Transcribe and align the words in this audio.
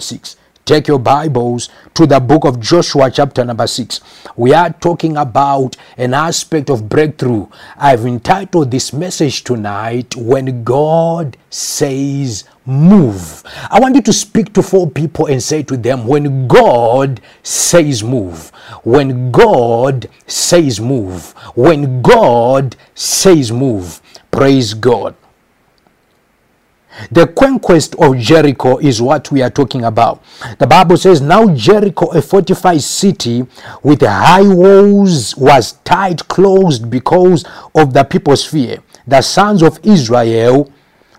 6. 0.00 0.36
Take 0.64 0.88
your 0.88 0.98
Bibles 0.98 1.68
to 1.92 2.06
the 2.06 2.18
book 2.20 2.46
of 2.46 2.58
Joshua, 2.58 3.10
chapter 3.10 3.44
number 3.44 3.66
6. 3.66 4.00
We 4.34 4.54
are 4.54 4.72
talking 4.72 5.14
about 5.18 5.76
an 5.98 6.14
aspect 6.14 6.70
of 6.70 6.88
breakthrough. 6.88 7.48
I've 7.76 8.06
entitled 8.06 8.70
this 8.70 8.90
message 8.90 9.44
tonight, 9.44 10.16
When 10.16 10.64
God 10.64 11.36
Says 11.50 12.44
Move. 12.64 13.42
I 13.70 13.78
want 13.78 13.94
you 13.94 14.00
to 14.00 14.12
speak 14.14 14.54
to 14.54 14.62
four 14.62 14.90
people 14.90 15.26
and 15.26 15.42
say 15.42 15.62
to 15.64 15.76
them, 15.76 16.06
When 16.06 16.48
God 16.48 17.20
says 17.42 18.02
move. 18.02 18.48
When 18.84 19.30
God 19.30 20.08
says 20.26 20.80
move. 20.80 21.32
When 21.54 22.00
God 22.00 22.74
says 22.94 23.52
move. 23.52 24.00
Praise 24.30 24.72
God. 24.72 25.14
The 27.10 27.26
conquest 27.26 27.94
of 27.96 28.16
Jericho 28.18 28.78
is 28.78 29.02
what 29.02 29.30
we 29.30 29.42
are 29.42 29.50
talking 29.50 29.84
about. 29.84 30.22
The 30.58 30.66
Bible 30.66 30.96
says, 30.96 31.20
Now 31.20 31.52
Jericho, 31.54 32.06
a 32.12 32.22
fortified 32.22 32.82
city 32.82 33.46
with 33.82 34.02
high 34.02 34.46
walls, 34.46 35.36
was 35.36 35.72
tight 35.84 36.26
closed 36.28 36.90
because 36.90 37.44
of 37.74 37.92
the 37.92 38.04
people's 38.04 38.44
fear. 38.44 38.78
The 39.06 39.22
sons 39.22 39.62
of 39.62 39.78
Israel, 39.82 40.70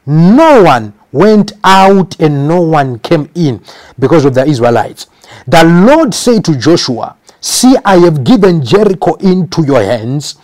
no 0.05 0.63
one 0.63 0.93
went 1.11 1.53
out 1.63 2.19
and 2.19 2.47
no 2.47 2.61
one 2.61 2.99
came 2.99 3.29
in 3.35 3.61
because 3.97 4.25
of 4.25 4.33
the 4.33 4.45
Israelites. 4.45 5.07
The 5.47 5.63
Lord 5.63 6.13
said 6.13 6.43
to 6.45 6.57
Joshua, 6.57 7.15
See, 7.41 7.75
I 7.85 7.97
have 7.97 8.23
given 8.23 8.63
Jericho 8.65 9.13
into 9.15 9.63
your 9.63 9.83
hands 9.83 10.35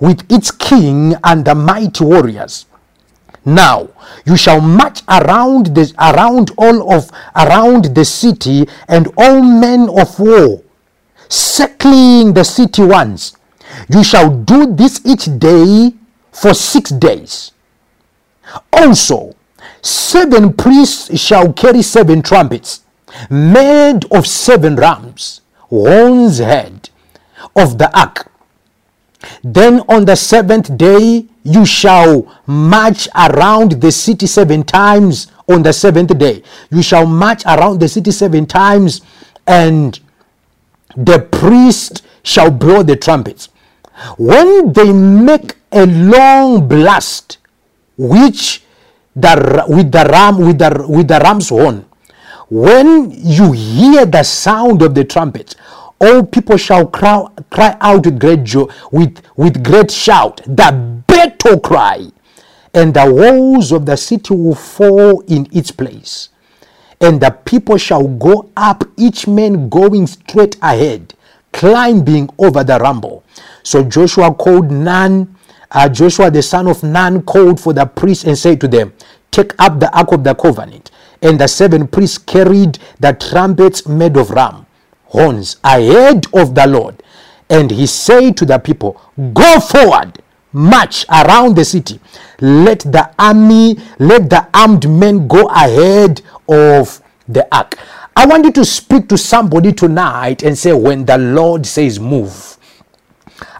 with 0.00 0.30
its 0.32 0.50
king 0.50 1.14
and 1.22 1.44
the 1.44 1.54
mighty 1.54 2.02
warriors. 2.04 2.66
Now 3.44 3.88
you 4.24 4.36
shall 4.36 4.60
march 4.60 5.02
around 5.08 5.74
the 5.74 5.92
around 5.98 6.50
all 6.58 6.92
of 6.92 7.10
around 7.34 7.94
the 7.94 8.04
city 8.04 8.66
and 8.88 9.08
all 9.16 9.42
men 9.42 9.88
of 9.88 10.18
war, 10.20 10.62
circling 11.28 12.34
the 12.34 12.44
city 12.44 12.82
once. 12.84 13.36
You 13.88 14.04
shall 14.04 14.30
do 14.30 14.66
this 14.74 15.00
each 15.04 15.26
day 15.38 15.94
for 16.32 16.54
six 16.54 16.90
days. 16.90 17.52
Also, 18.72 19.34
seven 19.80 20.52
priests 20.52 21.18
shall 21.18 21.52
carry 21.52 21.82
seven 21.82 22.20
trumpets, 22.20 22.82
made 23.30 24.04
of 24.10 24.26
seven 24.26 24.76
rams, 24.76 25.40
horns 25.56 26.38
head 26.38 26.90
of 27.56 27.78
the 27.78 27.90
ark. 27.98 28.30
Then 29.42 29.80
on 29.88 30.04
the 30.04 30.16
seventh 30.16 30.76
day 30.76 31.26
you 31.42 31.64
shall 31.64 32.26
march 32.46 33.08
around 33.14 33.80
the 33.80 33.90
city 33.90 34.26
seven 34.26 34.62
times 34.62 35.30
on 35.48 35.62
the 35.62 35.72
seventh 35.72 36.16
day. 36.18 36.42
You 36.70 36.82
shall 36.82 37.06
march 37.06 37.44
around 37.44 37.80
the 37.80 37.88
city 37.88 38.10
seven 38.10 38.46
times, 38.46 39.00
and 39.46 39.98
the 40.96 41.20
priest 41.20 42.02
shall 42.22 42.50
blow 42.50 42.82
the 42.82 42.96
trumpets. 42.96 43.48
When 44.18 44.72
they 44.72 44.92
make 44.92 45.56
a 45.72 45.86
long 45.86 46.68
blast, 46.68 47.38
which 47.96 48.62
the 49.16 49.64
with 49.68 49.92
the 49.92 50.04
ram 50.10 50.38
with 50.38 50.58
the 50.58 50.86
with 50.88 51.08
the 51.08 51.20
ram's 51.20 51.48
horn, 51.48 51.84
when 52.48 53.10
you 53.10 53.52
hear 53.52 54.06
the 54.06 54.22
sound 54.22 54.82
of 54.82 54.94
the 54.94 55.04
trumpet, 55.04 55.54
all 56.00 56.24
people 56.24 56.56
shall 56.56 56.86
cry, 56.86 57.26
cry 57.50 57.76
out 57.80 58.06
with 58.06 58.18
great 58.18 58.42
joy, 58.42 58.66
with, 58.90 59.22
with 59.36 59.62
great 59.62 59.90
shout, 59.90 60.40
the 60.46 61.02
battle 61.06 61.60
cry, 61.60 62.06
and 62.72 62.94
the 62.94 63.12
walls 63.12 63.70
of 63.70 63.84
the 63.84 63.96
city 63.96 64.34
will 64.34 64.54
fall 64.54 65.20
in 65.22 65.46
its 65.52 65.70
place. 65.70 66.30
And 67.02 67.20
the 67.20 67.30
people 67.30 67.76
shall 67.76 68.06
go 68.06 68.50
up, 68.56 68.84
each 68.96 69.26
man 69.26 69.68
going 69.68 70.06
straight 70.06 70.56
ahead, 70.62 71.14
climbing 71.52 72.30
over 72.38 72.64
the 72.64 72.78
rumble. 72.78 73.24
So 73.62 73.84
Joshua 73.84 74.32
called 74.34 74.70
Nun, 74.70 75.34
uh, 75.70 75.88
Joshua 75.88 76.30
the 76.30 76.42
son 76.42 76.66
of 76.66 76.82
Nun 76.82 77.22
called 77.22 77.60
for 77.60 77.72
the 77.72 77.86
priests 77.86 78.24
and 78.24 78.36
said 78.36 78.60
to 78.62 78.68
them, 78.68 78.92
Take 79.30 79.52
up 79.58 79.78
the 79.80 79.94
ark 79.96 80.12
of 80.12 80.24
the 80.24 80.34
covenant. 80.34 80.90
And 81.22 81.38
the 81.38 81.46
seven 81.46 81.86
priests 81.86 82.18
carried 82.18 82.78
the 82.98 83.12
trumpets 83.12 83.86
made 83.86 84.16
of 84.16 84.30
ram 84.30 84.66
horns 85.10 85.56
ahead 85.62 86.26
of 86.32 86.54
the 86.54 86.66
Lord. 86.66 87.02
And 87.48 87.70
he 87.70 87.86
said 87.86 88.36
to 88.38 88.44
the 88.44 88.58
people, 88.58 89.00
Go 89.34 89.60
forward, 89.60 90.22
march 90.52 91.04
around 91.10 91.56
the 91.56 91.64
city. 91.64 92.00
Let 92.40 92.80
the 92.80 93.10
army, 93.18 93.76
let 93.98 94.30
the 94.30 94.46
armed 94.54 94.88
men 94.88 95.26
go 95.26 95.48
ahead 95.48 96.22
of 96.48 97.02
the 97.28 97.46
ark. 97.54 97.76
I 98.16 98.26
want 98.26 98.44
you 98.44 98.52
to 98.52 98.64
speak 98.64 99.08
to 99.08 99.18
somebody 99.18 99.72
tonight 99.72 100.42
and 100.42 100.56
say, 100.56 100.72
When 100.72 101.04
the 101.04 101.18
Lord 101.18 101.66
says 101.66 101.98
move. 101.98 102.56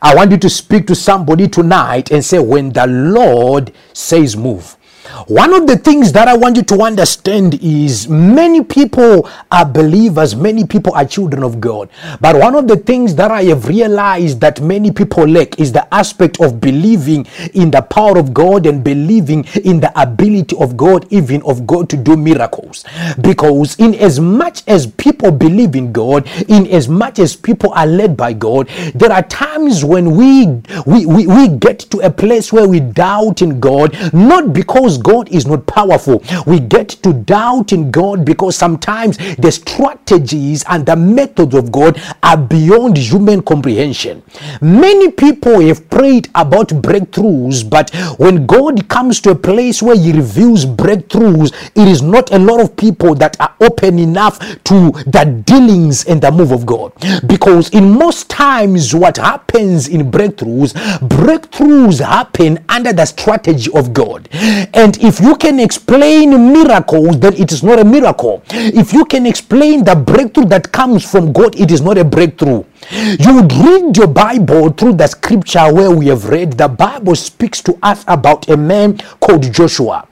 I 0.02 0.14
want 0.14 0.30
you 0.30 0.38
to 0.38 0.50
speak 0.50 0.86
to 0.86 0.94
somebody 0.94 1.48
tonight 1.48 2.10
and 2.10 2.24
say, 2.24 2.38
When 2.38 2.72
the 2.72 2.86
Lord 2.86 3.72
says 3.92 4.36
move. 4.36 4.76
One 5.26 5.52
of 5.54 5.66
the 5.66 5.76
things 5.76 6.12
that 6.12 6.28
I 6.28 6.36
want 6.36 6.56
you 6.56 6.62
to 6.64 6.82
understand 6.82 7.58
is 7.62 8.08
many 8.08 8.62
people 8.62 9.28
are 9.50 9.64
believers, 9.64 10.34
many 10.36 10.64
people 10.64 10.94
are 10.94 11.04
children 11.04 11.42
of 11.42 11.60
God. 11.60 11.88
But 12.20 12.36
one 12.36 12.54
of 12.54 12.68
the 12.68 12.76
things 12.76 13.14
that 13.16 13.30
I 13.30 13.44
have 13.44 13.68
realized 13.68 14.40
that 14.40 14.60
many 14.60 14.90
people 14.90 15.26
lack 15.26 15.58
is 15.60 15.72
the 15.72 15.92
aspect 15.94 16.40
of 16.40 16.60
believing 16.60 17.26
in 17.54 17.70
the 17.70 17.82
power 17.82 18.18
of 18.18 18.32
God 18.32 18.66
and 18.66 18.82
believing 18.84 19.44
in 19.64 19.80
the 19.80 19.92
ability 20.00 20.56
of 20.58 20.76
God, 20.76 21.06
even 21.10 21.42
of 21.42 21.66
God 21.66 21.88
to 21.90 21.96
do 21.96 22.16
miracles. 22.16 22.84
Because 23.20 23.76
in 23.78 23.94
as 23.96 24.20
much 24.20 24.62
as 24.66 24.86
people 24.86 25.30
believe 25.30 25.74
in 25.76 25.92
God, 25.92 26.28
in 26.48 26.66
as 26.68 26.88
much 26.88 27.18
as 27.18 27.36
people 27.36 27.72
are 27.72 27.86
led 27.86 28.16
by 28.16 28.32
God, 28.32 28.68
there 28.94 29.12
are 29.12 29.22
times 29.22 29.84
when 29.84 30.16
we 30.16 30.46
we, 30.86 31.06
we, 31.06 31.26
we 31.26 31.48
get 31.48 31.80
to 31.90 31.98
a 31.98 32.10
place 32.10 32.52
where 32.52 32.68
we 32.68 32.80
doubt 32.80 33.42
in 33.42 33.60
God, 33.60 33.96
not 34.12 34.52
because 34.52 34.98
God 35.02 35.28
is 35.30 35.46
not 35.46 35.66
powerful. 35.66 36.22
We 36.46 36.60
get 36.60 36.88
to 37.04 37.12
doubt 37.12 37.72
in 37.72 37.90
God 37.90 38.24
because 38.24 38.56
sometimes 38.56 39.16
the 39.36 39.50
strategies 39.50 40.64
and 40.68 40.86
the 40.86 40.96
methods 40.96 41.54
of 41.54 41.72
God 41.72 42.00
are 42.22 42.36
beyond 42.36 42.96
human 42.96 43.42
comprehension. 43.42 44.22
Many 44.60 45.10
people 45.10 45.60
have 45.60 45.88
prayed 45.90 46.28
about 46.34 46.68
breakthroughs, 46.68 47.68
but 47.68 47.90
when 48.18 48.46
God 48.46 48.88
comes 48.88 49.20
to 49.22 49.30
a 49.30 49.34
place 49.34 49.82
where 49.82 49.96
He 49.96 50.12
reveals 50.12 50.64
breakthroughs, 50.66 51.52
it 51.74 51.88
is 51.88 52.02
not 52.02 52.32
a 52.32 52.38
lot 52.38 52.60
of 52.60 52.76
people 52.76 53.14
that 53.16 53.38
are 53.40 53.54
open 53.60 53.98
enough 53.98 54.38
to 54.64 54.90
the 55.06 55.42
dealings 55.46 56.04
and 56.04 56.20
the 56.20 56.30
move 56.30 56.52
of 56.52 56.66
God. 56.66 56.92
Because 57.26 57.70
in 57.70 57.90
most 57.90 58.28
times, 58.28 58.94
what 58.94 59.16
happens 59.16 59.88
in 59.88 60.10
breakthroughs, 60.10 60.72
breakthroughs 61.08 62.04
happen 62.04 62.64
under 62.68 62.92
the 62.92 63.04
strategy 63.04 63.70
of 63.74 63.92
God. 63.92 64.28
And 64.32 64.89
and 64.90 65.04
if 65.04 65.20
you 65.20 65.36
can 65.36 65.60
explain 65.60 66.30
miracles, 66.52 67.20
then 67.20 67.34
it 67.34 67.52
is 67.52 67.62
not 67.62 67.78
a 67.78 67.84
miracle. 67.84 68.42
If 68.50 68.92
you 68.92 69.04
can 69.04 69.24
explain 69.24 69.84
the 69.84 69.94
breakthrough 69.94 70.46
that 70.46 70.72
comes 70.72 71.08
from 71.08 71.32
God, 71.32 71.54
it 71.54 71.70
is 71.70 71.80
not 71.80 71.96
a 71.96 72.04
breakthrough. 72.04 72.64
You 72.90 73.34
would 73.36 73.52
read 73.52 73.96
your 73.96 74.08
Bible 74.08 74.70
through 74.70 74.94
the 74.94 75.06
scripture 75.06 75.72
where 75.72 75.92
we 75.92 76.08
have 76.08 76.28
read. 76.28 76.54
The 76.54 76.66
Bible 76.66 77.14
speaks 77.14 77.62
to 77.62 77.78
us 77.84 78.04
about 78.08 78.48
a 78.48 78.56
man 78.56 78.98
called 79.20 79.52
Joshua. 79.52 80.08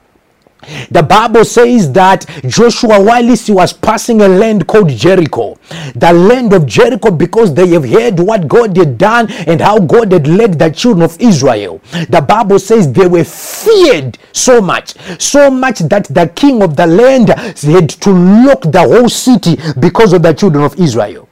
The 0.91 1.03
Bible 1.03 1.45
says 1.45 1.91
that 1.93 2.25
Joshua, 2.45 3.01
while 3.01 3.23
he 3.23 3.51
was 3.51 3.71
passing 3.71 4.21
a 4.21 4.27
land 4.27 4.67
called 4.67 4.89
Jericho, 4.89 5.57
the 5.95 6.11
land 6.11 6.53
of 6.53 6.65
Jericho, 6.65 7.11
because 7.11 7.53
they 7.53 7.67
have 7.69 7.87
heard 7.87 8.19
what 8.19 8.47
God 8.47 8.75
had 8.75 8.97
done 8.97 9.31
and 9.31 9.61
how 9.61 9.79
God 9.79 10.11
had 10.11 10.27
led 10.27 10.59
the 10.59 10.69
children 10.69 11.03
of 11.03 11.19
Israel. 11.21 11.81
The 12.09 12.21
Bible 12.21 12.59
says 12.59 12.91
they 12.91 13.07
were 13.07 13.23
feared 13.23 14.17
so 14.33 14.61
much, 14.61 14.95
so 15.21 15.49
much 15.49 15.79
that 15.79 16.05
the 16.05 16.27
king 16.35 16.61
of 16.61 16.75
the 16.75 16.87
land 16.87 17.29
had 17.29 17.89
to 17.89 18.11
lock 18.11 18.63
the 18.63 18.81
whole 18.81 19.09
city 19.09 19.57
because 19.79 20.11
of 20.13 20.23
the 20.23 20.33
children 20.33 20.65
of 20.65 20.77
Israel. 20.79 21.28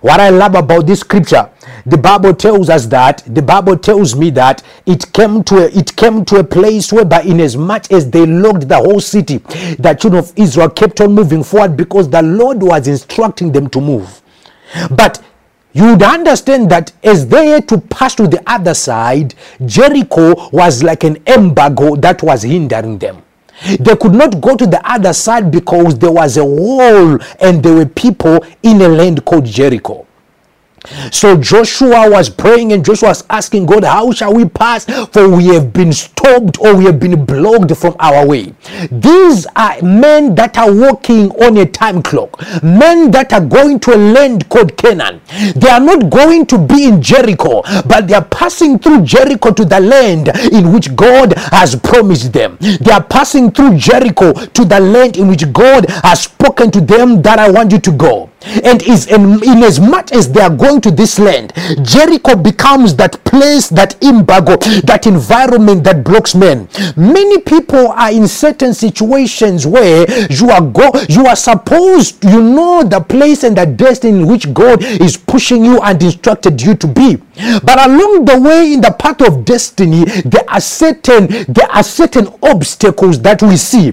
What 0.00 0.18
I 0.18 0.30
love 0.30 0.54
about 0.54 0.86
this 0.86 1.00
scripture, 1.00 1.50
the 1.84 1.98
Bible 1.98 2.34
tells 2.34 2.70
us 2.70 2.86
that 2.86 3.22
the 3.26 3.42
Bible 3.42 3.76
tells 3.76 4.16
me 4.16 4.30
that 4.30 4.62
it 4.86 5.12
came 5.12 5.44
to 5.44 5.56
a, 5.56 5.78
it 5.78 5.94
came 5.94 6.24
to 6.24 6.36
a 6.36 6.44
place 6.44 6.90
whereby, 6.90 7.20
in 7.22 7.38
as 7.38 7.54
much 7.54 7.92
as 7.92 8.10
they 8.10 8.24
locked 8.24 8.66
the 8.66 8.78
whole 8.78 9.00
city, 9.00 9.38
the 9.78 9.96
children 10.00 10.24
of 10.24 10.32
Israel 10.36 10.70
kept 10.70 11.02
on 11.02 11.14
moving 11.14 11.44
forward 11.44 11.76
because 11.76 12.08
the 12.08 12.22
Lord 12.22 12.62
was 12.62 12.88
instructing 12.88 13.52
them 13.52 13.68
to 13.70 13.80
move. 13.80 14.22
But 14.90 15.22
you 15.72 15.84
would 15.90 16.02
understand 16.02 16.70
that 16.70 16.92
as 17.04 17.28
they 17.28 17.48
had 17.48 17.68
to 17.68 17.78
pass 17.78 18.14
to 18.14 18.26
the 18.26 18.42
other 18.46 18.72
side, 18.72 19.34
Jericho 19.66 20.48
was 20.50 20.82
like 20.82 21.04
an 21.04 21.22
embargo 21.26 21.94
that 21.96 22.22
was 22.22 22.42
hindering 22.42 22.98
them. 22.98 23.22
They 23.78 23.96
could 23.96 24.14
not 24.14 24.40
go 24.40 24.56
to 24.56 24.66
the 24.66 24.80
other 24.90 25.12
side 25.12 25.50
because 25.50 25.98
there 25.98 26.12
was 26.12 26.36
a 26.36 26.44
wall 26.44 27.18
and 27.40 27.62
there 27.62 27.74
were 27.74 27.86
people 27.86 28.44
in 28.62 28.80
a 28.80 28.88
land 28.88 29.24
called 29.24 29.44
Jericho. 29.44 30.06
So 31.12 31.36
Joshua 31.36 32.08
was 32.08 32.30
praying 32.30 32.72
and 32.72 32.84
Joshua 32.84 33.08
was 33.08 33.24
asking 33.28 33.66
God, 33.66 33.84
How 33.84 34.12
shall 34.12 34.32
we 34.34 34.46
pass? 34.46 34.84
For 35.12 35.28
we 35.28 35.46
have 35.48 35.72
been 35.72 35.92
stopped 35.92 36.58
or 36.60 36.74
we 36.76 36.84
have 36.84 36.98
been 36.98 37.24
blocked 37.24 37.76
from 37.76 37.96
our 37.98 38.26
way. 38.26 38.54
These 38.90 39.46
are 39.56 39.80
men 39.82 40.34
that 40.36 40.56
are 40.56 40.72
walking 40.72 41.30
on 41.32 41.56
a 41.58 41.66
time 41.66 42.02
clock, 42.02 42.40
men 42.62 43.10
that 43.10 43.32
are 43.32 43.44
going 43.44 43.80
to 43.80 43.94
a 43.94 43.98
land 43.98 44.48
called 44.48 44.76
Canaan. 44.76 45.20
They 45.54 45.68
are 45.68 45.80
not 45.80 46.10
going 46.10 46.46
to 46.46 46.58
be 46.58 46.84
in 46.84 47.02
Jericho, 47.02 47.62
but 47.86 48.08
they 48.08 48.14
are 48.14 48.24
passing 48.24 48.78
through 48.78 49.02
Jericho 49.04 49.52
to 49.52 49.64
the 49.64 49.80
land 49.80 50.28
in 50.52 50.72
which 50.72 50.94
God 50.96 51.34
has 51.52 51.76
promised 51.76 52.32
them. 52.32 52.56
They 52.60 52.92
are 52.92 53.02
passing 53.02 53.50
through 53.50 53.76
Jericho 53.76 54.32
to 54.32 54.64
the 54.64 54.80
land 54.80 55.16
in 55.16 55.28
which 55.28 55.52
God 55.52 55.88
has 56.04 56.22
spoken 56.24 56.70
to 56.70 56.80
them 56.80 57.22
that 57.22 57.38
I 57.38 57.50
want 57.50 57.72
you 57.72 57.78
to 57.80 57.92
go. 57.92 58.29
And 58.64 58.82
is 58.82 59.06
in, 59.06 59.42
in 59.44 59.62
as 59.62 59.78
much 59.80 60.12
as 60.12 60.30
they 60.30 60.40
are 60.40 60.54
going 60.54 60.80
to 60.82 60.90
this 60.90 61.18
land, 61.18 61.52
Jericho 61.82 62.36
becomes 62.36 62.94
that 62.96 63.22
place, 63.24 63.68
that 63.68 64.02
embargo, 64.02 64.56
that 64.84 65.06
environment 65.06 65.84
that 65.84 66.04
blocks 66.04 66.34
men. 66.34 66.68
Many 66.96 67.40
people 67.40 67.88
are 67.88 68.10
in 68.10 68.26
certain 68.26 68.74
situations 68.74 69.66
where 69.66 70.06
you 70.30 70.50
are 70.50 70.60
go 70.60 70.90
you 71.08 71.26
are 71.26 71.36
supposed 71.36 72.24
you 72.24 72.42
know 72.42 72.82
the 72.82 73.00
place 73.00 73.44
and 73.44 73.56
the 73.56 73.66
destiny 73.66 74.20
in 74.20 74.26
which 74.26 74.52
God 74.52 74.82
is 74.82 75.16
pushing 75.16 75.64
you 75.64 75.80
and 75.80 76.02
instructed 76.02 76.60
you 76.60 76.74
to 76.74 76.86
be. 76.86 77.18
But 77.62 77.86
along 77.86 78.24
the 78.24 78.40
way 78.40 78.72
in 78.72 78.80
the 78.80 78.92
path 78.92 79.20
of 79.22 79.44
destiny, 79.44 80.04
there 80.24 80.44
are 80.48 80.60
certain 80.60 81.26
there 81.48 81.70
are 81.70 81.82
certain 81.82 82.28
obstacles 82.42 83.20
that 83.22 83.42
we 83.42 83.56
see. 83.56 83.92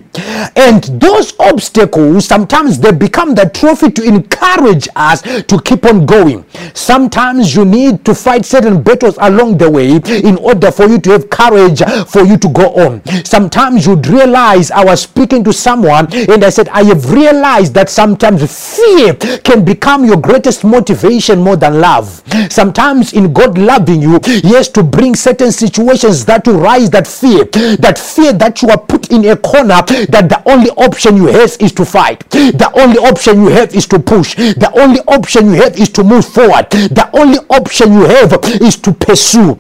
And 0.56 0.84
those 1.02 1.34
obstacles 1.40 2.26
sometimes 2.26 2.80
they 2.80 2.92
become 2.92 3.36
the 3.36 3.50
trophy 3.50 3.92
to 3.92 4.04
encourage 4.04 4.88
us 4.96 5.22
to 5.22 5.62
keep 5.64 5.86
on 5.86 6.06
going. 6.06 6.46
Sometimes 6.74 7.56
you 7.56 7.66
need 7.66 8.04
to 8.06 8.16
fight 8.16 8.46
certain 8.46 8.82
battles 8.82 9.18
along 9.20 9.58
the 9.58 9.70
way 9.70 9.96
in 10.24 10.38
order 10.38 10.72
for 10.72 10.88
you 10.88 11.00
to 11.00 11.12
have 11.12 11.30
courage 11.30 11.82
for 12.08 12.24
you 12.24 12.38
to 12.38 12.50
go 12.50 12.74
on. 12.76 13.02
Sometimes 13.26 13.86
you'd 13.86 14.08
realize 14.08 14.72
I 14.72 14.84
was 14.84 15.02
speaking 15.02 15.44
to 15.44 15.54
someone 15.54 16.08
and 16.14 16.44
I 16.44 16.50
said, 16.50 16.70
I 16.70 16.84
have 16.84 17.12
realized 17.12 17.74
that 17.76 17.90
sometimes 17.90 18.42
fear 18.76 19.14
can 19.40 19.64
become 19.64 20.06
your 20.06 20.18
greatest 20.18 20.64
motivation 20.64 21.40
more 21.42 21.56
than 21.56 21.80
love. 21.82 22.24
Sometimes 22.50 23.14
in 23.14 23.34
God 23.38 23.58
loving 23.58 24.02
you, 24.02 24.20
has 24.56 24.68
to 24.70 24.82
bring 24.84 25.14
certain 25.16 25.52
situations 25.52 26.26
that 26.26 26.48
will 26.48 26.60
rise 26.60 26.90
that 26.90 27.06
fear, 27.06 27.46
that 27.78 28.00
fear 28.00 28.34
that 28.34 28.62
you 28.64 28.70
are 28.70 28.80
put 28.80 29.12
in 29.12 29.26
a 29.26 29.38
corner, 29.38 29.82
that 30.10 30.28
the 30.28 30.42
only 30.50 30.72
option 30.72 31.18
you 31.18 31.28
have 31.28 31.56
is 31.60 31.72
to 31.74 31.86
fight. 31.86 32.28
The 32.32 32.72
only 32.74 32.98
option 32.98 33.42
you 33.42 33.50
have 33.50 33.76
is 33.76 33.86
to 33.88 34.00
push. 34.00 34.36
The 34.36 34.72
only 34.76 35.02
option 35.02 35.48
you 35.48 35.62
have 35.62 35.80
is 35.80 35.90
to 35.90 36.04
move 36.04 36.26
forward. 36.26 36.70
The 36.72 37.10
only 37.14 37.38
option 37.50 37.94
you 37.94 38.06
have 38.06 38.34
is 38.62 38.76
to 38.78 38.92
pursue. 38.94 39.60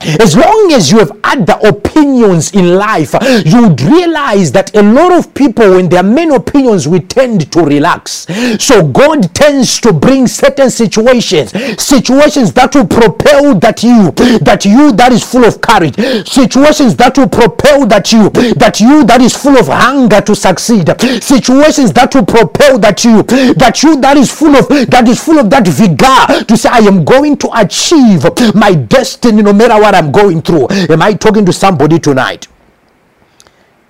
As 0.00 0.36
long 0.36 0.72
as 0.72 0.90
you 0.90 0.98
have 0.98 1.12
other 1.24 1.58
opinions 1.64 2.52
in 2.52 2.74
life, 2.76 3.14
you 3.44 3.62
would 3.68 3.80
realize 3.80 4.52
that 4.52 4.74
a 4.76 4.82
lot 4.82 5.12
of 5.12 5.34
people, 5.34 5.72
when 5.72 5.88
there 5.88 6.00
are 6.00 6.08
many 6.08 6.34
opinions, 6.34 6.86
we 6.86 7.00
tend 7.00 7.50
to 7.52 7.60
relax. 7.60 8.26
So 8.58 8.86
God 8.86 9.34
tends 9.34 9.80
to 9.80 9.92
bring 9.92 10.26
certain 10.26 10.70
situations, 10.70 11.50
situations 11.82 12.52
that 12.54 12.74
will 12.74 12.86
propel 12.86 13.54
that 13.58 13.82
you, 13.82 14.12
that 14.38 14.64
you 14.64 14.92
that 14.92 15.12
is 15.12 15.24
full 15.24 15.44
of 15.44 15.60
courage, 15.60 15.96
situations 16.28 16.94
that 16.96 17.16
will 17.18 17.28
propel 17.28 17.86
that 17.86 18.12
you, 18.12 18.30
that 18.54 18.80
you 18.80 19.04
that 19.04 19.20
is 19.20 19.36
full 19.36 19.56
of 19.58 19.66
hunger 19.68 20.20
to 20.20 20.34
succeed, 20.34 20.88
situations 21.22 21.92
that 21.92 22.14
will 22.14 22.24
propel 22.26 22.78
that 22.78 23.04
you, 23.04 23.22
that 23.54 23.82
you 23.82 24.00
that 24.00 24.16
is 24.16 24.30
full 24.30 24.54
of 24.56 24.68
that 24.68 25.06
is 25.08 25.22
full 25.22 25.38
of 25.38 25.50
that 25.50 25.66
vigor 25.66 26.44
to 26.44 26.56
say, 26.56 26.68
I 26.68 26.78
am 26.78 27.04
going 27.04 27.36
to 27.38 27.48
achieve 27.60 28.24
my 28.54 28.74
destiny 28.74 29.42
no 29.42 29.52
matter 29.52 29.80
what 29.80 29.87
what 29.88 29.94
I'm 29.94 30.12
going 30.12 30.42
through. 30.42 30.68
Am 30.70 31.00
I 31.02 31.14
talking 31.14 31.46
to 31.46 31.52
somebody 31.52 31.98
tonight? 31.98 32.46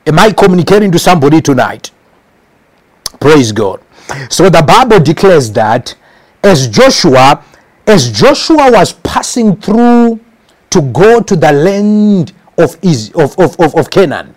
Am 0.06 0.18
I 0.18 0.32
communicating 0.32 0.92
to 0.92 0.98
somebody 0.98 1.40
tonight? 1.40 1.90
Praise 3.20 3.50
God. 3.52 3.82
So 4.30 4.48
the 4.48 4.62
Bible 4.62 5.00
declares 5.00 5.50
that 5.52 5.94
as 6.44 6.68
Joshua, 6.68 7.44
as 7.86 8.10
Joshua 8.12 8.70
was 8.70 8.92
passing 8.92 9.56
through 9.56 10.20
to 10.70 10.82
go 10.92 11.20
to 11.20 11.34
the 11.34 11.52
land 11.52 12.32
of, 12.56 12.76
of, 13.16 13.38
of, 13.60 13.74
of, 13.74 13.90
Canaan, 13.90 14.34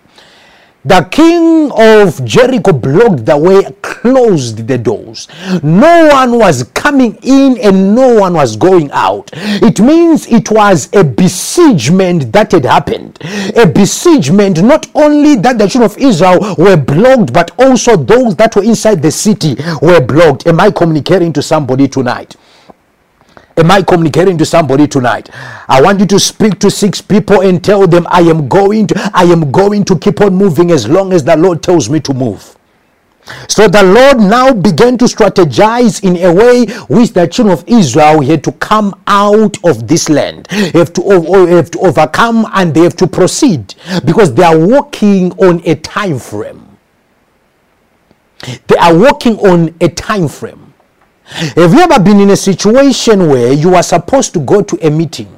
the 0.84 1.06
king 1.10 1.70
of 1.76 2.24
Jericho 2.24 2.72
blocked 2.72 3.24
the 3.24 3.36
way, 3.36 3.62
closed 3.82 4.66
the 4.66 4.78
doors. 4.78 5.28
No 5.62 6.08
one 6.08 6.38
was 6.38 6.64
coming 6.74 7.16
in 7.22 7.56
and 7.58 7.94
no 7.94 8.18
one 8.18 8.34
was 8.34 8.56
going 8.56 8.90
out. 8.90 9.30
It 9.32 9.80
means 9.80 10.26
it 10.26 10.50
was 10.50 10.88
a 10.92 11.04
besiegement 11.04 12.32
that 12.32 12.50
had 12.50 12.64
happened. 12.64 13.18
A 13.56 13.64
besiegement, 13.66 14.62
not 14.62 14.88
only 14.94 15.36
that 15.36 15.58
the 15.58 15.68
children 15.68 15.90
of 15.90 15.98
Israel 15.98 16.54
were 16.58 16.76
blocked, 16.76 17.32
but 17.32 17.52
also 17.60 17.96
those 17.96 18.34
that 18.36 18.56
were 18.56 18.64
inside 18.64 19.02
the 19.02 19.10
city 19.12 19.56
were 19.80 20.00
blocked. 20.00 20.46
Am 20.48 20.58
I 20.58 20.72
communicating 20.72 21.32
to 21.34 21.42
somebody 21.42 21.86
tonight? 21.86 22.36
Am 23.56 23.70
I 23.70 23.82
communicating 23.82 24.38
to 24.38 24.46
somebody 24.46 24.88
tonight? 24.88 25.30
I 25.68 25.82
want 25.82 26.00
you 26.00 26.06
to 26.06 26.20
speak 26.20 26.58
to 26.60 26.70
six 26.70 27.00
people 27.02 27.42
and 27.42 27.62
tell 27.64 27.86
them 27.86 28.06
I 28.10 28.22
am 28.22 28.48
going 28.48 28.88
to 28.88 29.10
I 29.14 29.24
am 29.24 29.52
going 29.52 29.84
to 29.86 29.98
keep 29.98 30.20
on 30.22 30.34
moving 30.34 30.70
as 30.72 30.88
long 30.88 31.12
as 31.12 31.24
the 31.24 31.36
Lord 31.36 31.62
tells 31.62 31.90
me 31.90 32.00
to 32.00 32.14
move. 32.14 32.56
So 33.48 33.68
the 33.68 33.82
Lord 33.82 34.18
now 34.18 34.52
began 34.52 34.98
to 34.98 35.06
strategize 35.06 36.02
in 36.04 36.16
a 36.18 36.32
way 36.32 36.66
which 36.88 37.12
the 37.12 37.26
children 37.28 37.56
of 37.58 37.64
Israel 37.68 38.22
had 38.22 38.44
to 38.44 38.52
come 38.52 38.94
out 39.06 39.58
of 39.64 39.88
this 39.88 40.08
land, 40.08 40.48
have 40.50 40.92
to, 40.94 41.02
have 41.48 41.70
to 41.72 41.80
overcome, 41.80 42.46
and 42.54 42.74
they 42.74 42.80
have 42.82 42.96
to 42.96 43.06
proceed 43.06 43.74
because 44.04 44.34
they 44.34 44.44
are 44.44 44.58
working 44.58 45.32
on 45.34 45.62
a 45.66 45.76
time 45.76 46.18
frame. 46.18 46.66
They 48.68 48.76
are 48.76 48.96
working 48.96 49.38
on 49.40 49.74
a 49.80 49.88
time 49.88 50.28
frame. 50.28 50.61
Have 51.32 51.72
you 51.72 51.80
ever 51.80 51.98
been 52.02 52.20
in 52.20 52.30
a 52.30 52.36
situation 52.36 53.28
where 53.28 53.52
you 53.52 53.74
are 53.74 53.82
supposed 53.82 54.34
to 54.34 54.40
go 54.40 54.62
to 54.62 54.86
a 54.86 54.90
meeting? 54.90 55.28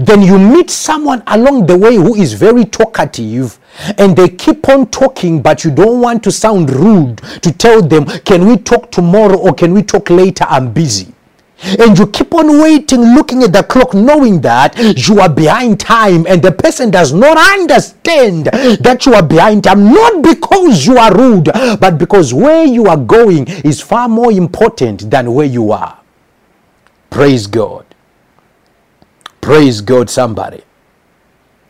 Then 0.00 0.20
you 0.22 0.38
meet 0.38 0.70
someone 0.70 1.22
along 1.28 1.66
the 1.66 1.78
way 1.78 1.94
who 1.94 2.14
is 2.16 2.32
very 2.32 2.64
talkative 2.64 3.58
and 3.98 4.16
they 4.16 4.28
keep 4.28 4.68
on 4.68 4.88
talking, 4.88 5.40
but 5.40 5.64
you 5.64 5.70
don't 5.70 6.00
want 6.00 6.24
to 6.24 6.32
sound 6.32 6.70
rude 6.70 7.18
to 7.42 7.52
tell 7.52 7.80
them, 7.80 8.06
Can 8.24 8.46
we 8.46 8.56
talk 8.56 8.90
tomorrow 8.90 9.38
or 9.38 9.54
can 9.54 9.72
we 9.72 9.82
talk 9.82 10.10
later? 10.10 10.44
I'm 10.48 10.72
busy 10.72 11.14
and 11.62 11.98
you 11.98 12.06
keep 12.08 12.34
on 12.34 12.60
waiting, 12.60 13.14
looking 13.14 13.42
at 13.42 13.52
the 13.52 13.62
clock, 13.62 13.94
knowing 13.94 14.40
that 14.40 14.76
you 15.08 15.20
are 15.20 15.28
behind 15.28 15.78
time, 15.80 16.26
and 16.26 16.42
the 16.42 16.52
person 16.52 16.90
does 16.90 17.12
not 17.12 17.36
understand 17.36 18.46
that 18.46 19.06
you 19.06 19.14
are 19.14 19.22
behind 19.22 19.64
time, 19.64 19.84
not 19.92 20.22
because 20.22 20.86
you 20.86 20.98
are 20.98 21.14
rude, 21.16 21.50
but 21.80 21.98
because 21.98 22.34
where 22.34 22.64
you 22.64 22.86
are 22.86 22.96
going 22.96 23.46
is 23.64 23.80
far 23.80 24.08
more 24.08 24.32
important 24.32 25.10
than 25.10 25.32
where 25.34 25.46
you 25.46 25.72
are. 25.72 25.98
Praise 27.10 27.46
God. 27.46 27.86
Praise 29.40 29.80
God, 29.80 30.08
somebody. 30.08 30.62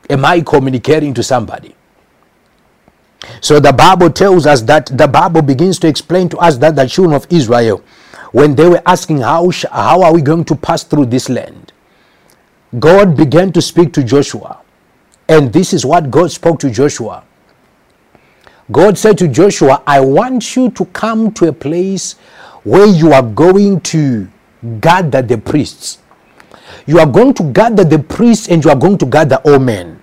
Am 0.08 0.24
I 0.24 0.40
communicating 0.40 1.14
to 1.14 1.22
somebody? 1.22 1.74
So 3.40 3.60
the 3.60 3.72
Bible 3.72 4.10
tells 4.10 4.46
us 4.46 4.62
that 4.62 4.86
the 4.86 5.06
Bible 5.06 5.42
begins 5.42 5.78
to 5.80 5.88
explain 5.88 6.28
to 6.30 6.38
us 6.38 6.58
that 6.58 6.76
the 6.76 6.86
children 6.86 7.14
of 7.14 7.26
Israel 7.30 7.82
when 8.32 8.54
they 8.54 8.68
were 8.68 8.82
asking, 8.86 9.18
how, 9.18 9.50
how 9.70 10.02
are 10.02 10.12
we 10.12 10.22
going 10.22 10.44
to 10.44 10.56
pass 10.56 10.82
through 10.82 11.06
this 11.06 11.28
land? 11.28 11.72
God 12.78 13.16
began 13.16 13.52
to 13.52 13.62
speak 13.62 13.92
to 13.94 14.02
Joshua. 14.02 14.58
And 15.28 15.52
this 15.52 15.72
is 15.72 15.86
what 15.86 16.10
God 16.10 16.30
spoke 16.30 16.58
to 16.60 16.70
Joshua. 16.70 17.22
God 18.70 18.96
said 18.96 19.18
to 19.18 19.28
Joshua, 19.28 19.82
I 19.86 20.00
want 20.00 20.56
you 20.56 20.70
to 20.70 20.84
come 20.86 21.32
to 21.34 21.48
a 21.48 21.52
place 21.52 22.14
where 22.64 22.86
you 22.86 23.12
are 23.12 23.22
going 23.22 23.80
to 23.80 24.28
gather 24.80 25.20
the 25.20 25.36
priests. 25.36 25.98
You 26.86 26.98
are 26.98 27.06
going 27.06 27.34
to 27.34 27.52
gather 27.52 27.84
the 27.84 27.98
priests 27.98 28.48
and 28.48 28.64
you 28.64 28.70
are 28.70 28.76
going 28.76 28.98
to 28.98 29.06
gather 29.06 29.36
all 29.44 29.58
men. 29.58 30.00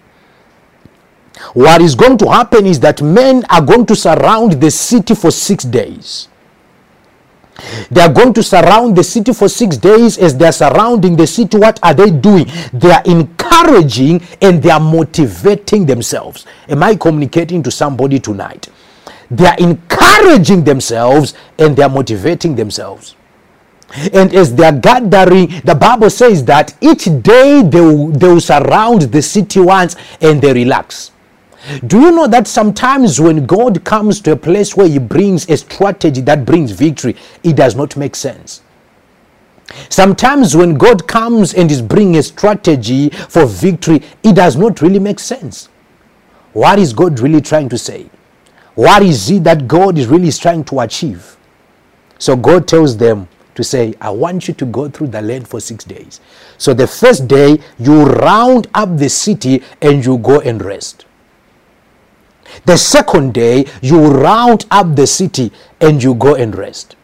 What 1.53 1.81
is 1.81 1.95
going 1.95 2.17
to 2.19 2.29
happen 2.29 2.65
is 2.65 2.79
that 2.81 3.01
men 3.01 3.43
are 3.49 3.61
going 3.61 3.85
to 3.87 3.95
surround 3.95 4.53
the 4.61 4.69
city 4.69 5.15
for 5.15 5.31
six 5.31 5.63
days. 5.63 6.27
They 7.91 8.01
are 8.01 8.11
going 8.11 8.33
to 8.33 8.43
surround 8.43 8.95
the 8.95 9.03
city 9.03 9.33
for 9.33 9.49
six 9.49 9.77
days. 9.77 10.17
As 10.17 10.37
they 10.37 10.45
are 10.47 10.51
surrounding 10.51 11.15
the 11.15 11.27
city, 11.27 11.57
what 11.57 11.79
are 11.83 11.93
they 11.93 12.11
doing? 12.11 12.45
They 12.73 12.91
are 12.91 13.03
encouraging 13.05 14.21
and 14.41 14.61
they 14.61 14.69
are 14.69 14.79
motivating 14.79 15.85
themselves. 15.85 16.45
Am 16.67 16.83
I 16.83 16.95
communicating 16.95 17.63
to 17.63 17.71
somebody 17.71 18.19
tonight? 18.19 18.69
They 19.31 19.45
are 19.45 19.57
encouraging 19.57 20.63
themselves 20.63 21.33
and 21.57 21.75
they 21.75 21.83
are 21.83 21.89
motivating 21.89 22.55
themselves. 22.55 23.15
And 24.13 24.33
as 24.35 24.53
they 24.53 24.65
are 24.65 24.71
gathering, 24.77 25.47
the 25.63 25.75
Bible 25.75 26.09
says 26.09 26.43
that 26.45 26.75
each 26.81 27.05
day 27.23 27.63
they 27.63 27.81
will, 27.81 28.09
they 28.09 28.27
will 28.27 28.41
surround 28.41 29.03
the 29.03 29.21
city 29.21 29.59
once 29.59 29.95
and 30.21 30.41
they 30.41 30.53
relax. 30.53 31.11
Do 31.87 31.99
you 31.99 32.11
know 32.11 32.27
that 32.27 32.47
sometimes 32.47 33.19
when 33.19 33.45
God 33.45 33.83
comes 33.83 34.21
to 34.21 34.31
a 34.31 34.35
place 34.35 34.75
where 34.75 34.87
He 34.87 34.99
brings 34.99 35.49
a 35.49 35.57
strategy 35.57 36.21
that 36.21 36.45
brings 36.45 36.71
victory, 36.71 37.15
it 37.43 37.55
does 37.55 37.75
not 37.75 37.97
make 37.97 38.15
sense? 38.15 38.61
Sometimes 39.89 40.55
when 40.55 40.75
God 40.75 41.07
comes 41.07 41.53
and 41.53 41.69
is 41.69 41.81
bringing 41.81 42.17
a 42.17 42.23
strategy 42.23 43.09
for 43.09 43.45
victory, 43.45 44.01
it 44.23 44.35
does 44.35 44.55
not 44.55 44.81
really 44.81 44.99
make 44.99 45.19
sense. 45.19 45.69
What 46.53 46.79
is 46.79 46.93
God 46.93 47.19
really 47.19 47.41
trying 47.41 47.69
to 47.69 47.77
say? 47.77 48.09
What 48.75 49.03
is 49.03 49.29
it 49.29 49.43
that 49.43 49.67
God 49.67 49.97
is 49.97 50.07
really 50.07 50.31
trying 50.31 50.63
to 50.65 50.79
achieve? 50.79 51.37
So 52.17 52.35
God 52.35 52.67
tells 52.67 52.97
them 52.97 53.27
to 53.55 53.63
say, 53.63 53.93
I 53.99 54.09
want 54.09 54.47
you 54.47 54.53
to 54.55 54.65
go 54.65 54.89
through 54.89 55.07
the 55.07 55.21
land 55.21 55.47
for 55.47 55.59
six 55.59 55.83
days. 55.83 56.21
So 56.57 56.73
the 56.73 56.87
first 56.87 57.27
day, 57.27 57.59
you 57.77 58.05
round 58.05 58.67
up 58.73 58.97
the 58.97 59.09
city 59.09 59.61
and 59.81 60.03
you 60.03 60.17
go 60.17 60.39
and 60.39 60.63
rest. 60.63 61.05
The 62.65 62.77
second 62.77 63.33
day, 63.33 63.65
you 63.81 64.07
round 64.07 64.65
up 64.71 64.95
the 64.95 65.07
city 65.07 65.51
and 65.79 66.01
you 66.01 66.15
go 66.15 66.35
and 66.35 66.55
rest. 66.55 66.95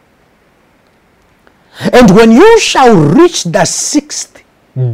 And 1.92 2.10
when 2.10 2.32
you 2.32 2.58
shall 2.60 2.94
reach 2.94 3.44
the 3.44 3.64
sixth 3.64 4.42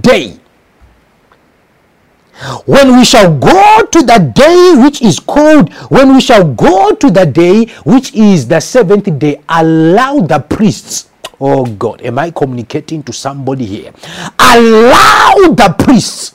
day, 0.00 0.38
when 2.66 2.96
we 2.96 3.04
shall 3.04 3.38
go 3.38 3.86
to 3.86 4.02
the 4.02 4.18
day 4.34 4.74
which 4.82 5.00
is 5.00 5.20
called, 5.20 5.72
when 5.90 6.14
we 6.14 6.20
shall 6.20 6.44
go 6.54 6.92
to 6.92 7.10
the 7.10 7.24
day 7.24 7.66
which 7.84 8.14
is 8.14 8.48
the 8.48 8.58
seventh 8.58 9.06
day, 9.18 9.40
allow 9.48 10.20
the 10.20 10.40
priests. 10.40 11.08
Oh 11.40 11.66
God, 11.66 12.02
am 12.02 12.18
I 12.18 12.30
communicating 12.30 13.02
to 13.04 13.12
somebody 13.12 13.64
here? 13.66 13.92
Allow 14.38 15.54
the 15.54 15.74
priests 15.78 16.34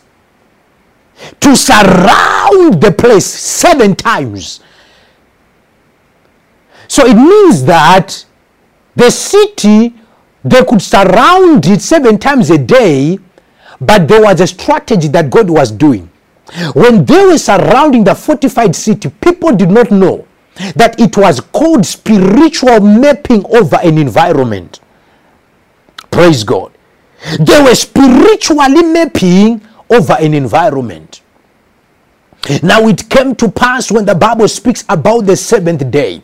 to 1.40 1.56
surround 1.56 2.82
the 2.82 2.94
place 2.98 3.26
seven 3.26 3.96
times. 3.96 4.62
So 6.88 7.06
it 7.06 7.16
means 7.16 7.66
that 7.66 8.26
the 8.96 9.12
city 9.12 9.94
they 10.48 10.64
could 10.64 10.82
surround 10.82 11.66
it 11.66 11.82
seven 11.82 12.18
times 12.18 12.50
a 12.52 12.58
day, 12.58 13.20
but 13.82 14.08
there 14.08 14.22
was 14.22 14.40
a 14.40 14.48
strategy 14.48 15.10
that 15.10 15.30
God 15.30 15.50
was 15.50 15.72
doing. 15.72 16.10
When 16.74 17.04
they 17.04 17.26
were 17.26 17.38
surrounding 17.38 18.06
the 18.06 18.16
fortified 18.16 18.76
city, 18.76 19.10
people 19.10 19.54
did 19.56 19.70
not 19.70 19.92
know 19.92 20.26
that 20.76 21.00
it 21.00 21.18
was 21.18 21.42
called 21.42 21.86
spiritual 21.86 22.80
mapping 22.80 23.46
over 23.54 23.76
an 23.84 23.98
environment. 23.98 24.80
Praise 26.10 26.44
God. 26.44 26.72
They 27.40 27.62
were 27.62 27.76
spiritually 27.76 28.84
mapping 28.84 29.67
over 29.90 30.14
an 30.14 30.34
environment. 30.34 31.22
Now 32.64 32.88
it 32.88 33.10
came 33.10 33.36
to 33.36 33.50
pass 33.52 33.92
when 33.92 34.06
the 34.06 34.16
Bible 34.16 34.48
speaks 34.48 34.86
about 34.90 35.26
the 35.26 35.36
seventh 35.36 35.90
day 35.92 36.24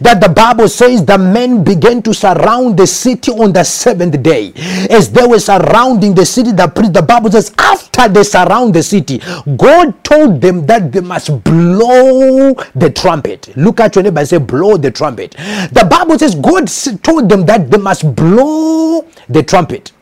that 0.00 0.20
the 0.20 0.28
Bible 0.28 0.68
says 0.68 1.04
the 1.04 1.18
men 1.18 1.64
began 1.64 2.02
to 2.02 2.14
surround 2.14 2.76
the 2.76 2.86
city 2.86 3.32
on 3.32 3.52
the 3.52 3.64
seventh 3.64 4.22
day. 4.22 4.52
As 4.90 5.10
they 5.10 5.26
were 5.26 5.38
surrounding 5.38 6.14
the 6.14 6.26
city, 6.26 6.52
the, 6.52 6.66
the 6.92 7.02
Bible 7.02 7.30
says, 7.30 7.52
after 7.58 8.08
they 8.08 8.22
surround 8.22 8.74
the 8.74 8.82
city, 8.82 9.18
God 9.56 10.02
told 10.04 10.40
them 10.40 10.66
that 10.66 10.92
they 10.92 11.00
must 11.00 11.42
blow 11.44 12.54
the 12.74 12.90
trumpet. 12.90 13.54
Look 13.56 13.80
at 13.80 13.94
your 13.94 14.04
neighbor 14.04 14.20
and 14.20 14.28
say, 14.28 14.38
blow 14.38 14.76
the 14.76 14.90
trumpet. 14.90 15.32
The 15.32 15.86
Bible 15.88 16.18
says, 16.18 16.34
God 16.34 16.68
told 17.02 17.28
them 17.28 17.46
that 17.46 17.70
they 17.70 17.78
must 17.78 18.14
blow 18.14 19.06
the 19.28 19.42
trumpet. 19.42 19.92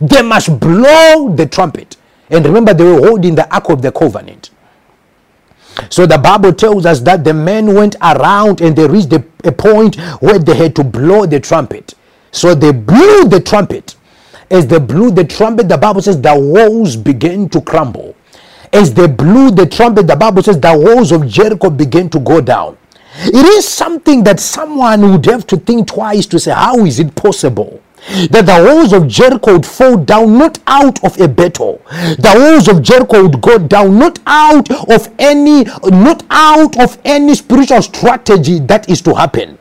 They 0.00 0.22
must 0.22 0.58
blow 0.60 1.34
the 1.34 1.46
trumpet. 1.46 1.96
And 2.34 2.44
remember, 2.44 2.74
they 2.74 2.82
were 2.84 2.98
holding 2.98 3.36
the 3.36 3.52
Ark 3.54 3.70
of 3.70 3.80
the 3.80 3.92
Covenant. 3.92 4.50
So 5.88 6.04
the 6.04 6.18
Bible 6.18 6.52
tells 6.52 6.84
us 6.84 7.00
that 7.00 7.22
the 7.24 7.32
men 7.32 7.74
went 7.74 7.94
around 8.02 8.60
and 8.60 8.74
they 8.74 8.86
reached 8.88 9.12
a, 9.12 9.24
a 9.44 9.52
point 9.52 9.96
where 10.20 10.38
they 10.40 10.54
had 10.56 10.74
to 10.76 10.84
blow 10.84 11.26
the 11.26 11.38
trumpet. 11.38 11.94
So 12.32 12.54
they 12.54 12.72
blew 12.72 13.28
the 13.28 13.40
trumpet. 13.40 13.94
As 14.50 14.66
they 14.66 14.80
blew 14.80 15.12
the 15.12 15.24
trumpet, 15.24 15.68
the 15.68 15.78
Bible 15.78 16.02
says 16.02 16.20
the 16.20 16.34
walls 16.36 16.96
began 16.96 17.48
to 17.50 17.60
crumble. 17.60 18.16
As 18.72 18.92
they 18.92 19.06
blew 19.06 19.52
the 19.52 19.66
trumpet, 19.66 20.08
the 20.08 20.16
Bible 20.16 20.42
says 20.42 20.58
the 20.58 20.76
walls 20.76 21.12
of 21.12 21.28
Jericho 21.28 21.70
began 21.70 22.10
to 22.10 22.18
go 22.18 22.40
down. 22.40 22.76
It 23.16 23.46
is 23.46 23.66
something 23.66 24.24
that 24.24 24.40
someone 24.40 25.12
would 25.12 25.24
have 25.26 25.46
to 25.46 25.56
think 25.56 25.86
twice 25.86 26.26
to 26.26 26.40
say, 26.40 26.52
How 26.52 26.84
is 26.84 26.98
it 26.98 27.14
possible? 27.14 27.80
That 28.30 28.46
the 28.46 28.64
walls 28.64 28.92
of 28.92 29.08
Jericho 29.08 29.54
would 29.54 29.66
fall 29.66 29.96
down 29.96 30.38
not 30.38 30.58
out 30.66 31.02
of 31.04 31.18
a 31.20 31.28
battle. 31.28 31.82
The 31.88 32.34
walls 32.36 32.68
of 32.68 32.82
Jericho 32.82 33.22
would 33.22 33.40
go 33.40 33.58
down 33.58 33.98
not 33.98 34.18
out 34.26 34.70
of 34.90 35.08
any 35.18 35.64
not 35.84 36.22
out 36.30 36.78
of 36.80 36.98
any 37.04 37.34
spiritual 37.34 37.82
strategy 37.82 38.58
that 38.60 38.88
is 38.88 39.00
to 39.02 39.14
happen. 39.14 39.58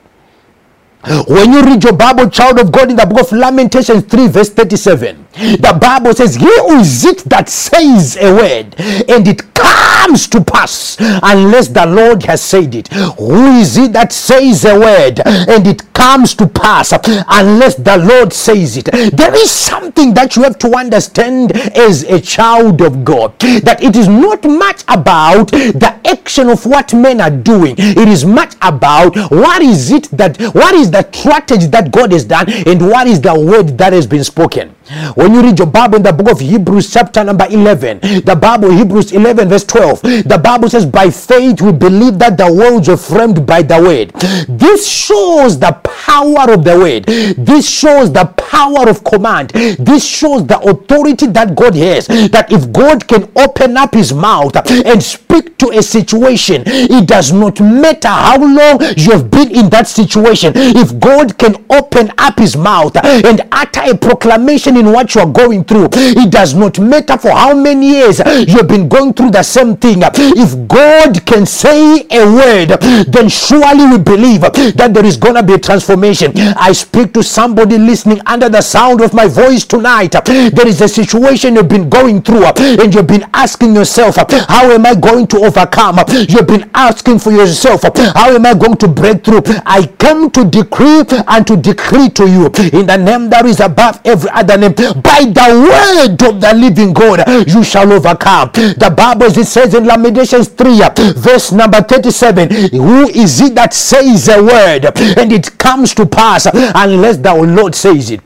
When 1.27 1.51
you 1.51 1.61
read 1.63 1.83
your 1.83 1.93
Bible, 1.93 2.29
child 2.29 2.59
of 2.59 2.71
God, 2.71 2.89
in 2.89 2.95
the 2.95 3.05
book 3.05 3.21
of 3.21 3.31
Lamentations 3.33 4.03
3, 4.03 4.27
verse 4.27 4.49
37, 4.49 5.22
the 5.33 5.77
Bible 5.79 6.13
says, 6.13 6.35
He 6.35 6.45
who 6.45 6.79
is 6.79 7.05
it 7.05 7.19
that 7.25 7.49
says 7.49 8.17
a 8.17 8.33
word, 8.33 8.75
and 8.77 9.27
it 9.27 9.53
comes 9.53 10.27
to 10.27 10.43
pass 10.43 10.97
unless 10.99 11.69
the 11.69 11.85
Lord 11.85 12.23
has 12.23 12.41
said 12.41 12.75
it. 12.75 12.87
Who 12.89 13.57
is 13.57 13.77
it 13.77 13.93
that 13.93 14.11
says 14.11 14.65
a 14.65 14.77
word 14.77 15.21
and 15.25 15.65
it 15.65 15.93
comes 15.93 16.35
to 16.35 16.47
pass 16.47 16.91
unless 17.27 17.75
the 17.75 17.97
Lord 17.97 18.33
says 18.33 18.77
it? 18.77 18.85
There 18.85 19.33
is 19.35 19.49
something 19.49 20.13
that 20.13 20.35
you 20.35 20.43
have 20.43 20.59
to 20.59 20.75
understand 20.75 21.53
as 21.77 22.03
a 22.03 22.19
child 22.19 22.81
of 22.81 23.03
God 23.05 23.37
that 23.39 23.81
it 23.81 23.95
is 23.95 24.07
not 24.07 24.43
much 24.43 24.83
about 24.87 25.51
the 25.51 25.99
action 26.05 26.49
of 26.49 26.65
what 26.65 26.93
men 26.93 27.21
are 27.21 27.31
doing, 27.31 27.75
it 27.77 28.07
is 28.07 28.25
much 28.25 28.53
about 28.61 29.15
what 29.31 29.61
is 29.61 29.91
it 29.91 30.03
that 30.11 30.39
what 30.53 30.75
is 30.75 30.91
the 30.91 31.03
strategy 31.13 31.67
that 31.67 31.91
God 31.91 32.11
has 32.11 32.25
done 32.25 32.51
and 32.51 32.81
what 32.81 33.07
is 33.07 33.21
the 33.21 33.33
word 33.33 33.77
that 33.77 33.93
has 33.93 34.05
been 34.05 34.23
spoken. 34.23 34.72
When 35.15 35.33
you 35.33 35.41
read 35.41 35.57
your 35.59 35.67
Bible 35.67 35.97
in 35.97 36.03
the 36.03 36.13
book 36.13 36.31
of 36.31 36.39
Hebrews, 36.39 36.91
chapter 36.93 37.23
number 37.23 37.47
11, 37.49 37.99
the 38.25 38.37
Bible, 38.39 38.71
Hebrews 38.71 39.11
11, 39.11 39.49
verse 39.49 39.63
12, 39.65 40.01
the 40.01 40.39
Bible 40.43 40.69
says, 40.69 40.85
By 40.85 41.09
faith 41.09 41.61
we 41.61 41.71
believe 41.71 42.19
that 42.19 42.37
the 42.37 42.51
worlds 42.51 42.87
were 42.87 42.97
framed 42.97 43.45
by 43.45 43.61
the 43.63 43.81
word. 43.81 44.11
This 44.47 44.87
shows 44.87 45.57
the 45.59 45.71
power 45.83 46.51
of 46.53 46.63
the 46.63 46.77
word. 46.77 47.05
This 47.37 47.67
shows 47.67 48.11
the 48.11 48.25
power 48.25 48.87
of 48.89 49.03
command. 49.03 49.49
This 49.49 50.05
shows 50.05 50.45
the 50.45 50.59
authority 50.59 51.27
that 51.27 51.55
God 51.55 51.75
has. 51.75 52.07
That 52.07 52.51
if 52.51 52.71
God 52.71 53.07
can 53.07 53.31
open 53.35 53.77
up 53.77 53.93
his 53.93 54.13
mouth 54.13 54.55
and 54.85 55.01
speak 55.01 55.57
to 55.57 55.69
a 55.69 55.81
situation, 55.81 56.63
it 56.65 57.07
does 57.07 57.31
not 57.31 57.59
matter 57.59 58.09
how 58.09 58.37
long 58.37 58.79
you 58.95 59.11
have 59.11 59.31
been 59.31 59.49
in 59.55 59.69
that 59.69 59.87
situation. 59.87 60.53
If 60.55 60.99
God 60.99 61.37
can 61.37 61.65
open 61.69 62.11
up 62.17 62.37
his 62.37 62.55
mouth 62.55 62.95
and 63.03 63.41
utter 63.51 63.81
a 63.83 63.97
proclamation 63.97 64.77
in 64.83 64.91
what 64.91 65.15
you 65.15 65.21
are 65.21 65.27
going 65.31 65.63
through. 65.63 65.89
It 65.93 66.31
does 66.31 66.53
not 66.53 66.79
matter 66.79 67.17
for 67.17 67.31
how 67.31 67.53
many 67.55 67.87
years 67.87 68.19
you 68.19 68.57
have 68.57 68.67
been 68.67 68.87
going 68.87 69.13
through 69.13 69.31
the 69.31 69.43
same 69.43 69.77
thing. 69.77 70.01
If 70.03 70.67
God 70.67 71.25
can 71.25 71.45
say 71.45 72.05
a 72.11 72.25
word, 72.25 72.69
then 73.07 73.29
surely 73.29 73.85
we 73.85 73.97
believe 73.99 74.41
that 74.41 74.91
there 74.93 75.05
is 75.05 75.17
going 75.17 75.35
to 75.35 75.43
be 75.43 75.53
a 75.53 75.59
transformation. 75.59 76.33
I 76.37 76.71
speak 76.73 77.13
to 77.13 77.23
somebody 77.23 77.77
listening 77.77 78.21
under 78.25 78.49
the 78.49 78.61
sound 78.61 79.01
of 79.01 79.13
my 79.13 79.27
voice 79.27 79.65
tonight. 79.65 80.11
There 80.25 80.67
is 80.67 80.81
a 80.81 80.87
situation 80.87 81.55
you've 81.55 81.69
been 81.69 81.89
going 81.89 82.21
through, 82.21 82.45
and 82.45 82.93
you've 82.93 83.07
been 83.07 83.25
asking 83.33 83.75
yourself, 83.75 84.17
How 84.47 84.71
am 84.71 84.85
I 84.85 84.95
going 84.95 85.27
to 85.27 85.37
overcome? 85.45 85.99
You've 86.09 86.47
been 86.47 86.69
asking 86.73 87.19
for 87.19 87.31
yourself, 87.31 87.83
How 87.83 88.33
am 88.35 88.45
I 88.45 88.53
going 88.53 88.77
to 88.77 88.87
break 88.87 89.23
through? 89.23 89.41
I 89.65 89.87
come 89.97 90.29
to 90.31 90.43
decree 90.45 91.03
and 91.27 91.47
to 91.47 91.55
decree 91.55 92.09
to 92.09 92.27
you 92.29 92.45
in 92.77 92.87
the 92.87 92.97
name 92.97 93.29
that 93.29 93.45
is 93.45 93.59
above 93.59 93.99
every 94.05 94.29
other 94.31 94.57
by 94.77 95.25
the 95.25 95.47
word 95.69 96.21
of 96.29 96.41
the 96.41 96.53
living 96.55 96.93
God 96.93 97.23
you 97.47 97.63
shall 97.63 97.91
overcome. 97.91 98.51
The 98.53 98.93
Bible 98.95 99.25
it 99.27 99.45
says 99.45 99.73
in 99.73 99.85
Lamentations 99.85 100.47
3 100.49 100.79
verse 101.15 101.51
number 101.51 101.81
37 101.81 102.71
who 102.71 103.07
is 103.09 103.41
it 103.41 103.55
that 103.55 103.73
says 103.73 104.27
a 104.29 104.41
word 104.41 104.85
and 105.17 105.31
it 105.31 105.57
comes 105.57 105.93
to 105.95 106.05
pass 106.05 106.45
unless 106.45 107.17
the 107.17 107.33
Lord 107.33 107.75
says 107.75 108.11
it 108.11 108.21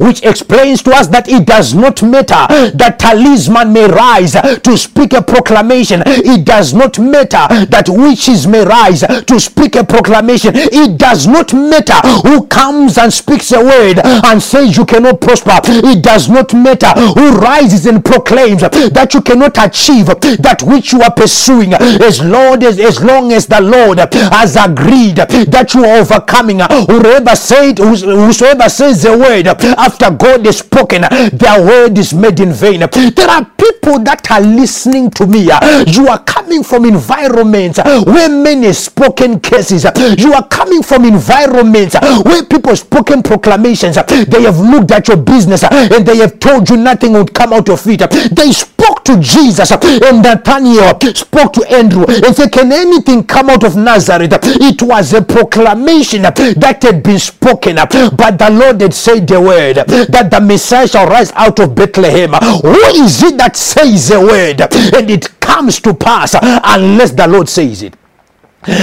which 0.00 0.22
explains 0.22 0.82
to 0.82 0.90
us 0.92 1.08
that 1.08 1.28
it 1.28 1.46
does 1.46 1.74
not 1.74 2.02
matter 2.02 2.46
that 2.74 2.98
talisman 2.98 3.72
may 3.72 3.86
rise 3.86 4.32
to 4.32 4.76
speak 4.78 5.12
a 5.12 5.22
proclamation. 5.22 6.02
It 6.06 6.44
does 6.44 6.72
not 6.74 6.98
matter 6.98 7.46
that 7.66 7.88
witches 7.88 8.46
may 8.46 8.64
rise 8.64 9.00
to 9.00 9.40
speak 9.40 9.76
a 9.76 9.84
proclamation. 9.84 10.52
It 10.54 10.98
does 10.98 11.26
not 11.26 11.52
matter 11.52 11.94
who 12.26 12.46
comes 12.46 12.98
and 12.98 13.12
speaks 13.12 13.52
a 13.52 13.60
word 13.62 13.98
and 14.04 14.42
says 14.42 14.76
you 14.76 14.84
cannot 14.84 15.20
prosper. 15.20 15.58
It 15.64 16.02
does 16.02 16.28
not 16.28 16.54
matter 16.54 16.88
who 17.14 17.32
rises 17.38 17.86
and 17.86 18.04
proclaims 18.04 18.62
that 18.62 19.10
you 19.14 19.20
cannot 19.22 19.56
achieve 19.58 20.06
that 20.06 20.62
which 20.62 20.92
you 20.92 21.02
are 21.02 21.12
pursuing. 21.12 21.74
As 21.74 22.22
Lord 22.22 22.62
as, 22.62 22.78
as 22.78 23.02
long 23.02 23.32
as 23.32 23.46
the 23.46 23.60
Lord 23.60 23.98
has 23.98 24.56
agreed 24.56 25.16
that 25.16 25.74
you 25.74 25.84
are 25.84 25.98
overcoming, 26.00 26.60
whoever 26.60 27.34
said 27.36 27.78
whosoever 27.78 28.68
says 28.68 29.02
the 29.02 29.16
word 29.16 29.46
after 29.76 30.10
God 30.10 30.44
has 30.46 30.58
spoken, 30.58 31.02
their 31.32 31.64
word 31.64 31.98
is 31.98 32.12
made 32.14 32.40
in 32.40 32.52
vain. 32.52 32.80
There 32.80 33.28
are 33.30 33.44
people 33.44 33.98
that 34.00 34.30
are 34.30 34.40
listening 34.40 35.10
to 35.12 35.26
me. 35.26 35.44
You 35.86 36.08
are 36.08 36.22
coming 36.24 36.62
from 36.62 36.84
environments 36.84 37.78
where 37.78 38.28
many 38.28 38.72
spoken 38.72 39.40
cases. 39.40 39.84
You 40.18 40.32
are 40.32 40.46
coming 40.48 40.82
from 40.82 41.04
environments 41.04 41.96
where 42.24 42.44
people 42.44 42.74
spoken 42.76 43.22
proclamations. 43.22 43.96
They 43.96 44.42
have 44.42 44.58
looked 44.60 44.90
at 44.92 45.08
your 45.08 45.16
business 45.18 45.64
and 45.64 46.06
they 46.06 46.16
have 46.18 46.38
told 46.40 46.68
you 46.70 46.76
nothing 46.76 47.12
would 47.12 47.34
come 47.34 47.52
out 47.52 47.68
of 47.68 47.86
it. 47.86 48.00
They 48.34 48.52
spoke 48.52 49.04
to 49.04 49.18
Jesus 49.20 49.70
and 49.72 50.22
Nathaniel 50.22 50.98
spoke 51.14 51.52
to 51.54 51.64
Andrew 51.70 52.04
and 52.08 52.34
said, 52.34 52.52
Can 52.52 52.72
anything 52.72 53.24
come 53.24 53.50
out 53.50 53.64
of 53.64 53.76
Nazareth? 53.76 54.32
It 54.42 54.82
was 54.82 55.12
a 55.12 55.22
proclamation 55.22 56.22
that 56.22 56.78
had 56.82 57.02
been 57.02 57.18
spoken, 57.18 57.76
but 57.76 58.38
the 58.38 58.50
Lord 58.50 58.80
had 58.80 58.94
said 58.94 59.26
the 59.26 59.40
word 59.54 59.76
that 59.76 60.30
the 60.30 60.40
Messiah 60.40 60.86
shall 60.88 61.06
rise 61.06 61.32
out 61.32 61.60
of 61.60 61.74
Bethlehem. 61.74 62.32
Who 62.62 62.74
is 63.02 63.22
it 63.22 63.38
that 63.38 63.56
says 63.56 64.08
the 64.08 64.20
word 64.20 64.60
and 64.60 65.10
it 65.10 65.40
comes 65.40 65.80
to 65.80 65.94
pass 65.94 66.34
unless 66.42 67.12
the 67.12 67.26
Lord 67.26 67.48
says 67.48 67.82
it? 67.82 67.94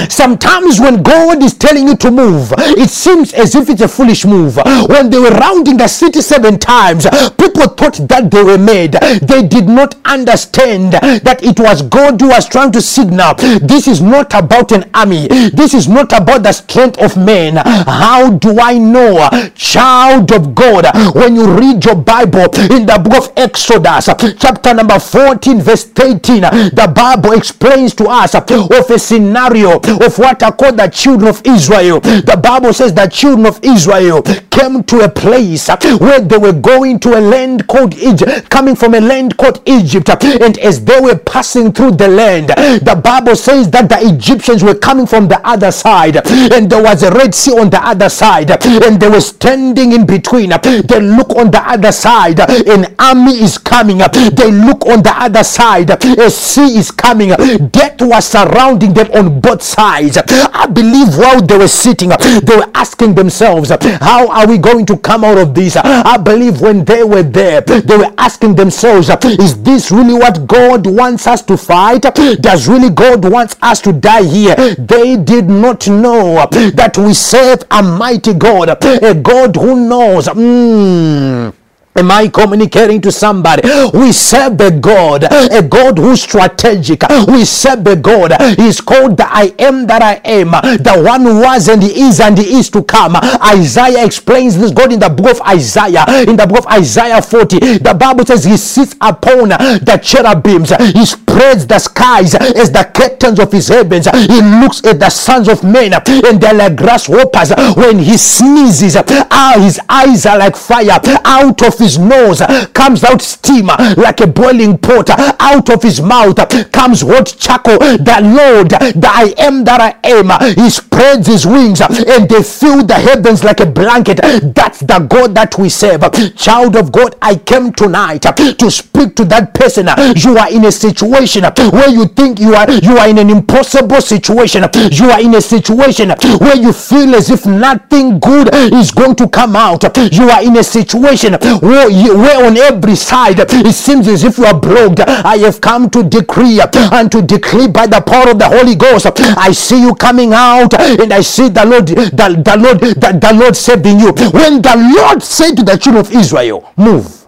Sometimes 0.08 0.80
when 0.80 1.02
God 1.02 1.42
is 1.42 1.54
telling 1.54 1.88
you 1.88 1.96
to 1.96 2.10
move, 2.10 2.52
it 2.58 2.90
seems 2.90 3.32
as 3.34 3.54
if 3.54 3.68
it's 3.68 3.82
a 3.82 3.88
foolish 3.88 4.24
move. 4.24 4.56
When 4.88 5.10
they 5.10 5.18
were 5.18 5.30
rounding 5.30 5.76
the 5.76 5.88
city 5.88 6.20
seven 6.20 6.58
times, 6.58 7.06
people 7.38 7.68
thought 7.68 7.96
that 8.08 8.30
they 8.30 8.42
were 8.42 8.58
made. 8.58 8.92
They 9.22 9.42
did 9.46 9.68
not 9.68 9.94
understand 10.04 10.92
that 10.94 11.42
it 11.42 11.58
was 11.60 11.82
God 11.82 12.20
who 12.20 12.28
was 12.28 12.48
trying 12.48 12.72
to 12.72 12.82
signal 12.82 13.34
this 13.60 13.88
is 13.88 14.00
not 14.00 14.34
about 14.34 14.72
an 14.72 14.88
army, 14.94 15.28
this 15.28 15.74
is 15.74 15.88
not 15.88 16.12
about 16.12 16.42
the 16.42 16.52
strength 16.52 16.98
of 17.00 17.16
men. 17.16 17.56
How 17.56 18.30
do 18.30 18.58
I 18.60 18.78
know, 18.78 19.28
child 19.54 20.32
of 20.32 20.54
God, 20.54 20.86
when 21.14 21.34
you 21.36 21.46
read 21.52 21.84
your 21.84 21.96
Bible 21.96 22.46
in 22.70 22.86
the 22.86 23.00
book 23.02 23.24
of 23.24 23.32
Exodus, 23.36 24.08
chapter 24.38 24.74
number 24.74 24.98
14, 24.98 25.60
verse 25.60 25.86
18, 25.98 26.40
the 26.42 26.92
Bible 26.94 27.32
explains 27.32 27.94
to 27.94 28.06
us 28.06 28.34
of 28.34 28.90
a 28.90 28.98
scenario 28.98 29.71
of 29.76 30.18
what 30.18 30.42
are 30.42 30.52
called 30.52 30.78
the 30.78 30.88
children 30.88 31.28
of 31.28 31.42
Israel. 31.44 32.00
The 32.00 32.38
Bible 32.42 32.72
says 32.72 32.92
the 32.94 33.06
children 33.06 33.46
of 33.46 33.60
Israel 33.62 34.22
came 34.50 34.82
to 34.84 35.00
a 35.00 35.08
place 35.08 35.68
where 35.98 36.20
they 36.20 36.36
were 36.36 36.52
going 36.52 36.98
to 37.00 37.18
a 37.18 37.20
land 37.20 37.66
called 37.66 37.94
Egypt, 37.94 38.50
coming 38.50 38.76
from 38.76 38.94
a 38.94 39.00
land 39.00 39.36
called 39.36 39.62
Egypt. 39.66 40.08
And 40.24 40.58
as 40.58 40.84
they 40.84 41.00
were 41.00 41.16
passing 41.16 41.72
through 41.72 41.92
the 41.92 42.08
land, 42.08 42.48
the 42.48 43.00
Bible 43.02 43.36
says 43.36 43.70
that 43.70 43.88
the 43.88 43.98
Egyptians 44.08 44.62
were 44.62 44.74
coming 44.74 45.06
from 45.06 45.28
the 45.28 45.40
other 45.46 45.70
side, 45.70 46.16
and 46.52 46.68
there 46.70 46.82
was 46.82 47.02
a 47.02 47.10
Red 47.10 47.34
Sea 47.34 47.52
on 47.52 47.70
the 47.70 47.84
other 47.84 48.08
side, 48.08 48.50
and 48.50 49.00
they 49.00 49.08
were 49.08 49.20
standing 49.20 49.92
in 49.92 50.06
between. 50.06 50.50
They 50.50 51.00
look 51.00 51.30
on 51.36 51.50
the 51.50 51.62
other 51.64 51.92
side, 51.92 52.40
an 52.40 52.94
army 52.98 53.42
is 53.42 53.58
coming. 53.58 53.98
They 53.98 54.50
look 54.50 54.86
on 54.86 55.02
the 55.02 55.14
other 55.14 55.44
side, 55.44 55.90
a 55.90 56.30
sea 56.30 56.78
is 56.78 56.90
coming. 56.90 57.30
Death 57.70 58.02
was 58.02 58.26
surrounding 58.26 58.92
them 58.92 59.10
on 59.12 59.40
both 59.40 59.61
I 59.78 60.66
believe 60.72 61.16
while 61.16 61.40
they 61.40 61.56
were 61.56 61.68
sitting, 61.68 62.10
they 62.10 62.56
were 62.56 62.70
asking 62.74 63.14
themselves, 63.14 63.70
How 64.00 64.28
are 64.28 64.46
we 64.46 64.58
going 64.58 64.86
to 64.86 64.96
come 64.98 65.24
out 65.24 65.38
of 65.38 65.54
this? 65.54 65.76
I 65.76 66.16
believe 66.16 66.60
when 66.60 66.84
they 66.84 67.02
were 67.04 67.22
there, 67.22 67.60
they 67.62 67.96
were 67.96 68.12
asking 68.18 68.54
themselves, 68.56 69.08
Is 69.24 69.62
this 69.62 69.90
really 69.90 70.14
what 70.14 70.46
God 70.46 70.86
wants 70.86 71.26
us 71.26 71.42
to 71.42 71.56
fight? 71.56 72.02
Does 72.40 72.68
really 72.68 72.90
God 72.90 73.24
wants 73.30 73.56
us 73.62 73.80
to 73.82 73.92
die 73.92 74.24
here? 74.24 74.54
They 74.76 75.16
did 75.16 75.48
not 75.48 75.88
know 75.88 76.46
that 76.50 76.98
we 76.98 77.14
serve 77.14 77.62
a 77.70 77.82
mighty 77.82 78.34
God, 78.34 78.68
a 78.84 79.14
God 79.14 79.56
who 79.56 79.88
knows. 79.88 80.28
Mm, 80.28 81.52
Am 81.94 82.10
I 82.10 82.28
communicating 82.28 83.02
to 83.02 83.12
somebody? 83.12 83.68
We 83.92 84.12
serve 84.12 84.58
a 84.62 84.70
God, 84.70 85.24
a 85.24 85.62
God 85.62 85.98
who's 85.98 86.22
strategic. 86.22 87.02
We 87.28 87.44
serve 87.44 87.86
a 87.86 87.96
God. 87.96 88.32
He's 88.56 88.80
called 88.80 89.18
the 89.18 89.26
I 89.28 89.54
am 89.58 89.86
that 89.88 90.00
I 90.00 90.14
am, 90.24 90.52
the 90.52 91.02
one 91.04 91.20
who 91.22 91.40
was 91.40 91.68
and 91.68 91.82
is 91.84 92.18
and 92.18 92.38
is 92.38 92.70
to 92.70 92.82
come. 92.82 93.16
Isaiah 93.16 94.06
explains 94.06 94.56
this 94.56 94.72
God 94.72 94.90
in 94.90 95.00
the 95.00 95.10
book 95.10 95.32
of 95.32 95.42
Isaiah. 95.42 96.06
In 96.26 96.36
the 96.36 96.46
book 96.46 96.60
of 96.60 96.66
Isaiah 96.68 97.20
40, 97.20 97.78
the 97.78 97.92
Bible 97.94 98.24
says 98.24 98.44
he 98.44 98.56
sits 98.56 98.94
upon 98.98 99.50
the 99.50 100.00
cherubims. 100.02 100.70
He 100.94 101.04
spreads 101.04 101.66
the 101.66 101.78
skies 101.78 102.34
as 102.34 102.70
the 102.72 102.84
curtains 102.94 103.38
of 103.38 103.52
his 103.52 103.68
heavens. 103.68 104.06
He 104.06 104.40
looks 104.40 104.82
at 104.86 104.98
the 104.98 105.10
sons 105.10 105.46
of 105.46 105.62
men 105.62 105.92
and 105.92 106.40
they're 106.40 106.54
like 106.54 106.76
grasshoppers. 106.76 107.52
When 107.76 107.98
he 107.98 108.16
sneezes, 108.16 108.96
ah, 108.96 109.56
his 109.58 109.78
eyes 109.90 110.24
are 110.24 110.38
like 110.38 110.56
fire. 110.56 110.98
Out 111.24 111.62
of 111.62 111.81
his 111.82 111.98
nose 111.98 112.40
comes 112.72 113.04
out 113.04 113.20
steam 113.20 113.66
like 113.96 114.20
a 114.20 114.26
boiling 114.26 114.78
pot. 114.78 115.10
Out 115.40 115.68
of 115.70 115.82
his 115.82 116.00
mouth 116.00 116.36
comes 116.72 117.02
hot 117.02 117.34
charcoal. 117.38 117.78
The 117.78 118.18
Lord, 118.22 118.70
the 118.70 119.10
I 119.12 119.34
am 119.38 119.64
that 119.64 119.80
I 119.80 120.08
am, 120.08 120.30
he 120.54 120.70
spreads 120.70 121.26
his 121.26 121.46
wings 121.46 121.80
and 121.80 122.28
they 122.28 122.42
fill 122.42 122.84
the 122.84 122.94
heavens 122.94 123.44
like 123.44 123.60
a 123.60 123.66
blanket. 123.66 124.20
That's 124.54 124.80
the 124.80 124.98
God 125.00 125.34
that 125.34 125.58
we 125.58 125.68
serve. 125.68 126.02
Child 126.36 126.76
of 126.76 126.92
God, 126.92 127.16
I 127.20 127.36
came 127.36 127.72
tonight 127.72 128.22
to 128.22 128.70
speak 128.70 129.16
to 129.16 129.24
that 129.26 129.54
person. 129.54 129.88
You 130.16 130.38
are 130.38 130.50
in 130.50 130.64
a 130.64 130.72
situation 130.72 131.44
where 131.44 131.88
you 131.90 132.06
think 132.06 132.38
you 132.38 132.54
are 132.54 132.70
you 132.70 132.96
are 132.98 133.08
in 133.08 133.18
an 133.18 133.30
impossible 133.30 134.00
situation. 134.00 134.64
You 134.92 135.10
are 135.10 135.20
in 135.20 135.34
a 135.34 135.40
situation 135.40 136.10
where 136.38 136.56
you 136.56 136.72
feel 136.72 137.14
as 137.14 137.30
if 137.30 137.46
nothing 137.46 138.18
good 138.18 138.50
is 138.72 138.90
going 138.90 139.16
to 139.16 139.28
come 139.28 139.56
out. 139.56 139.82
You 140.12 140.30
are 140.30 140.42
in 140.42 140.56
a 140.56 140.62
situation 140.64 141.32
where, 141.72 142.16
where 142.16 142.46
on 142.46 142.56
every 142.56 142.94
side 142.96 143.38
it 143.40 143.72
seems 143.74 144.06
as 144.08 144.24
if 144.24 144.38
you 144.38 144.44
are 144.44 144.58
broke. 144.58 145.00
I 145.00 145.38
have 145.38 145.60
come 145.60 145.88
to 145.90 146.02
decree 146.02 146.60
and 146.60 147.10
to 147.10 147.22
decree 147.22 147.68
by 147.68 147.86
the 147.86 148.00
power 148.00 148.30
of 148.30 148.38
the 148.38 148.48
Holy 148.48 148.74
Ghost. 148.74 149.06
I 149.18 149.52
see 149.52 149.80
you 149.80 149.94
coming 149.94 150.32
out 150.32 150.74
and 150.74 151.12
I 151.12 151.20
see 151.22 151.48
the 151.48 151.64
Lord, 151.64 151.88
the, 151.88 151.94
the 151.94 152.56
Lord, 152.58 152.80
the, 152.80 153.18
the 153.18 153.34
Lord 153.34 153.56
saving 153.56 154.00
you. 154.00 154.12
When 154.12 154.60
the 154.62 154.94
Lord 154.96 155.22
said 155.22 155.56
to 155.56 155.62
the 155.62 155.76
children 155.76 156.04
of 156.04 156.12
Israel, 156.12 156.70
move. 156.76 157.26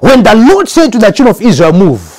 When 0.00 0.22
the 0.22 0.34
Lord 0.34 0.68
said 0.68 0.92
to 0.92 0.98
the 0.98 1.10
children 1.10 1.34
of 1.36 1.42
Israel, 1.42 1.72
move. 1.72 2.14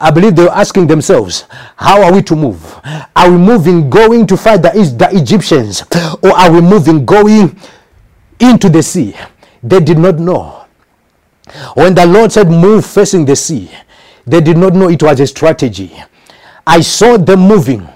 I 0.00 0.10
believe 0.10 0.36
they 0.36 0.44
were 0.44 0.50
asking 0.50 0.86
themselves, 0.86 1.44
How 1.76 2.02
are 2.02 2.12
we 2.12 2.22
to 2.22 2.36
move? 2.36 2.80
Are 3.16 3.30
we 3.30 3.36
moving 3.38 3.88
going 3.88 4.26
to 4.26 4.36
fight 4.36 4.62
the, 4.62 4.70
the 4.70 5.08
Egyptians? 5.16 5.82
Or 6.22 6.30
are 6.30 6.50
we 6.50 6.60
moving 6.60 7.04
going 7.04 7.58
into 8.40 8.68
the 8.68 8.82
sea? 8.82 9.14
They 9.64 9.80
did 9.80 9.98
not 9.98 10.18
know. 10.18 10.66
When 11.74 11.94
the 11.94 12.06
Lord 12.06 12.30
said, 12.32 12.50
Move 12.50 12.84
facing 12.84 13.24
the 13.24 13.34
sea, 13.34 13.70
they 14.26 14.40
did 14.40 14.58
not 14.58 14.74
know 14.74 14.88
it 14.90 15.02
was 15.02 15.20
a 15.20 15.26
strategy. 15.26 15.92
I 16.66 16.82
saw 16.82 17.16
them 17.16 17.40
moving. 17.40 17.88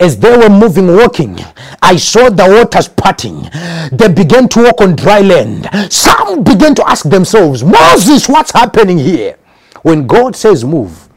As 0.00 0.16
they 0.18 0.36
were 0.36 0.48
moving, 0.48 0.86
walking, 0.86 1.38
I 1.82 1.96
saw 1.96 2.30
the 2.30 2.44
waters 2.44 2.86
parting. 2.88 3.42
They 3.90 4.08
began 4.08 4.48
to 4.50 4.62
walk 4.64 4.80
on 4.80 4.94
dry 4.94 5.20
land. 5.20 5.68
Some 5.92 6.44
began 6.44 6.74
to 6.76 6.88
ask 6.88 7.08
themselves, 7.08 7.64
Moses, 7.64 8.28
what's 8.28 8.52
happening 8.52 8.98
here? 8.98 9.36
When 9.82 10.06
God 10.06 10.36
says 10.36 10.64
move, 10.64 11.08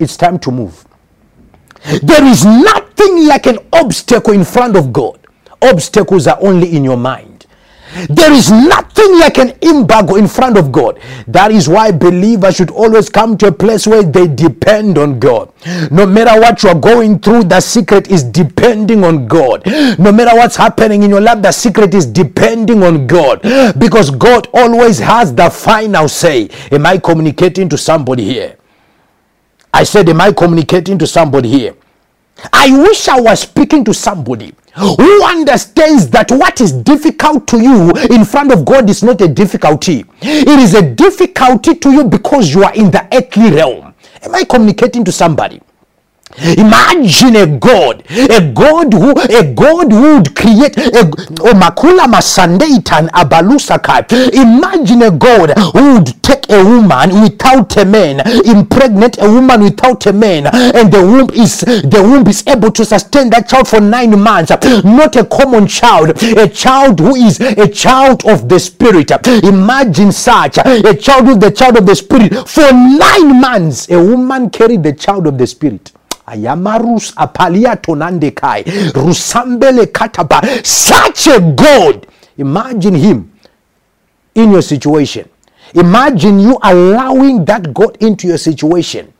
it's 0.00 0.16
time 0.16 0.40
to 0.40 0.50
move. 0.50 0.84
There 2.02 2.24
is 2.24 2.44
nothing 2.44 3.26
like 3.26 3.46
an 3.46 3.58
obstacle 3.72 4.32
in 4.32 4.44
front 4.44 4.76
of 4.76 4.92
God. 4.92 5.18
Obstacles 5.62 6.26
are 6.26 6.38
only 6.40 6.74
in 6.74 6.82
your 6.82 6.96
mind. 6.96 7.33
There 8.08 8.32
is 8.32 8.50
nothing 8.50 9.18
like 9.18 9.38
an 9.38 9.52
embargo 9.62 10.16
in 10.16 10.26
front 10.26 10.56
of 10.56 10.72
God. 10.72 10.98
That 11.28 11.52
is 11.52 11.68
why 11.68 11.92
believers 11.92 12.56
should 12.56 12.70
always 12.70 13.08
come 13.08 13.36
to 13.38 13.48
a 13.48 13.52
place 13.52 13.86
where 13.86 14.02
they 14.02 14.26
depend 14.26 14.98
on 14.98 15.18
God. 15.18 15.52
No 15.90 16.06
matter 16.06 16.40
what 16.40 16.62
you 16.62 16.70
are 16.70 16.78
going 16.78 17.18
through, 17.20 17.44
the 17.44 17.60
secret 17.60 18.08
is 18.10 18.24
depending 18.24 19.04
on 19.04 19.26
God. 19.28 19.62
No 19.98 20.12
matter 20.12 20.36
what's 20.36 20.56
happening 20.56 21.02
in 21.02 21.10
your 21.10 21.20
life, 21.20 21.42
the 21.42 21.52
secret 21.52 21.94
is 21.94 22.06
depending 22.06 22.82
on 22.82 23.06
God. 23.06 23.42
Because 23.78 24.10
God 24.10 24.48
always 24.52 24.98
has 24.98 25.34
the 25.34 25.50
final 25.50 26.08
say. 26.08 26.48
Am 26.72 26.86
I 26.86 26.98
communicating 26.98 27.68
to 27.68 27.78
somebody 27.78 28.24
here? 28.24 28.56
I 29.72 29.84
said, 29.84 30.08
Am 30.08 30.20
I 30.20 30.32
communicating 30.32 30.98
to 30.98 31.06
somebody 31.06 31.48
here? 31.48 31.74
I 32.52 32.76
wish 32.76 33.08
I 33.08 33.20
was 33.20 33.40
speaking 33.40 33.84
to 33.84 33.94
somebody 33.94 34.54
who 34.76 35.22
understands 35.24 36.08
that 36.10 36.30
what 36.32 36.60
is 36.60 36.72
difficult 36.72 37.46
to 37.48 37.60
you 37.60 37.90
in 38.14 38.24
front 38.24 38.52
of 38.52 38.64
God 38.64 38.90
is 38.90 39.02
not 39.02 39.20
a 39.20 39.28
difficulty. 39.28 40.04
It 40.20 40.48
is 40.48 40.74
a 40.74 40.82
difficulty 40.82 41.74
to 41.76 41.90
you 41.92 42.04
because 42.04 42.52
you 42.52 42.64
are 42.64 42.74
in 42.74 42.90
the 42.90 43.06
earthly 43.12 43.50
realm. 43.52 43.94
Am 44.22 44.34
I 44.34 44.44
communicating 44.44 45.04
to 45.04 45.12
somebody? 45.12 45.60
Imagine 46.36 47.36
a 47.36 47.46
God, 47.46 48.02
a 48.10 48.40
God 48.52 48.92
who, 48.92 49.12
a 49.12 49.54
God 49.54 49.92
who 49.92 50.16
would 50.16 50.34
create 50.34 50.76
a 50.76 51.00
oh, 51.00 51.54
makula 51.54 52.06
masandeitan 52.06 53.08
abalusakai. 53.10 54.34
Imagine 54.34 55.02
a 55.02 55.10
God 55.12 55.50
who 55.72 55.94
would 55.94 56.22
take 56.22 56.50
a 56.50 56.62
woman 56.64 57.22
without 57.22 57.76
a 57.76 57.84
man, 57.84 58.20
impregnate 58.44 59.16
a 59.22 59.30
woman 59.30 59.62
without 59.62 60.04
a 60.06 60.12
man, 60.12 60.46
and 60.46 60.92
the 60.92 61.00
womb 61.00 61.30
is 61.34 61.60
the 61.60 62.02
womb 62.02 62.26
is 62.26 62.42
able 62.48 62.70
to 62.72 62.84
sustain 62.84 63.30
that 63.30 63.48
child 63.48 63.68
for 63.68 63.80
nine 63.80 64.18
months. 64.18 64.50
Not 64.84 65.14
a 65.16 65.24
common 65.24 65.68
child, 65.68 66.20
a 66.22 66.48
child 66.48 66.98
who 66.98 67.14
is 67.14 67.40
a 67.40 67.68
child 67.68 68.24
of 68.26 68.48
the 68.48 68.58
spirit. 68.58 69.12
Imagine 69.44 70.10
such 70.10 70.58
a 70.58 70.94
child 70.94 71.28
with 71.28 71.40
the 71.40 71.50
child 71.52 71.78
of 71.78 71.86
the 71.86 71.94
spirit 71.94 72.48
for 72.48 72.72
nine 72.72 73.40
months. 73.40 73.88
A 73.88 74.02
woman 74.02 74.50
carried 74.50 74.82
the 74.82 74.92
child 74.92 75.26
of 75.28 75.38
the 75.38 75.46
spirit 75.46 75.93
ayamarus 76.26 77.12
apalia 77.16 77.76
tonande 77.76 78.30
kai. 78.34 78.62
Rusambele 78.94 79.86
kataba. 79.86 80.42
Such 80.64 81.28
a 81.28 81.40
god. 81.40 82.06
Imagine 82.38 82.94
him 82.94 83.30
in 84.34 84.50
your 84.52 84.62
situation. 84.62 85.28
Imagine 85.74 86.40
you 86.40 86.58
allowing 86.62 87.44
that 87.44 87.72
god 87.74 87.96
into 88.00 88.28
your 88.28 88.38
situation. 88.38 89.12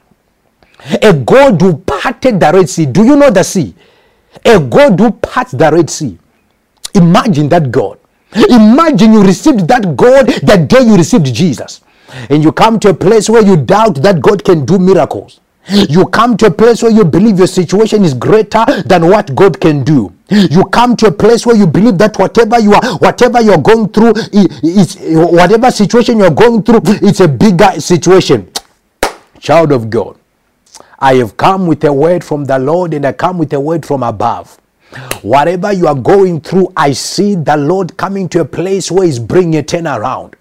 A 1.03 1.13
god 1.13 1.61
who 1.61 1.79
parted 1.79 2.41
the 2.41 2.53
red 2.53 2.69
sea. 2.69 2.87
Do 2.87 3.05
you 3.05 3.17
know 3.17 3.31
the 3.31 3.43
sea? 3.43 3.75
A 4.45 4.59
god 4.61 4.99
who 4.99 5.11
parts 5.11 5.53
the 5.53 5.71
red 5.71 5.89
sea. 5.89 6.19
Imagine 6.95 7.49
that 7.49 7.71
god. 7.71 7.99
Imagine 8.35 9.13
you 9.15 9.23
received 9.23 9.69
that 9.69 9.97
god 9.97 10.27
the 10.27 10.67
day 10.69 10.83
you 10.83 10.97
received 10.97 11.33
jesus. 11.33 11.81
And 12.29 12.43
you 12.43 12.53
come 12.53 12.79
to 12.81 12.91
a 12.91 12.95
place 12.95 13.31
where 13.31 13.45
you 13.45 13.57
doubt 13.57 14.03
that 14.03 14.21
god 14.21 14.45
can 14.45 14.65
do 14.65 14.79
miracles 14.79 15.41
you 15.69 16.07
come 16.07 16.37
to 16.39 16.47
a 16.47 16.51
place 16.51 16.83
where 16.83 16.93
you 16.93 17.05
believe 17.05 17.39
your 17.39 17.47
situation 17.47 18.05
is 18.05 18.15
greater 18.15 18.65
than 18.85 19.09
what 19.09 19.35
God 19.35 19.61
can 19.61 19.83
do. 19.83 20.13
You 20.29 20.65
come 20.67 20.97
to 20.97 21.07
a 21.07 21.13
place 21.13 21.47
where 21.47 21.57
you 21.57 21.67
believe 21.67 21.99
that 21.99 22.19
whatever 22.19 22.59
you 22.59 22.75
are, 22.75 22.99
whatever 22.99 23.41
you're 23.41 23.59
going 23.59 23.89
through, 23.89 24.15
is 24.33 24.97
whatever 25.01 25.71
situation 25.71 26.19
you're 26.19 26.31
going 26.31 26.63
through, 26.63 26.81
it's 26.85 27.21
a 27.21 27.29
bigger 27.29 27.81
situation. 27.81 28.51
Child 29.39 29.73
of 29.73 29.91
God, 29.91 30.17
I 30.99 31.15
have 31.17 31.37
come 31.37 31.67
with 31.67 31.85
a 31.85 31.93
word 31.93 32.25
from 32.25 32.45
the 32.45 32.59
Lord 32.59 32.95
and 32.95 33.07
I 33.07 33.13
come 33.13 33.39
with 33.39 33.53
a 33.53 33.61
word 33.61 33.85
from 33.85 34.03
above. 34.03 34.59
Whatever 35.23 35.73
you 35.73 35.87
are 35.89 35.95
going 35.95 36.41
through, 36.41 36.73
I 36.77 36.93
see 36.93 37.35
the 37.35 37.57
Lord 37.57 37.97
coming 37.97 38.29
to 38.31 38.41
a 38.41 38.45
place 38.45 38.91
where 38.91 39.05
He's 39.07 39.19
bringing 39.19 39.59
a 39.59 39.63
turnaround. 39.63 40.35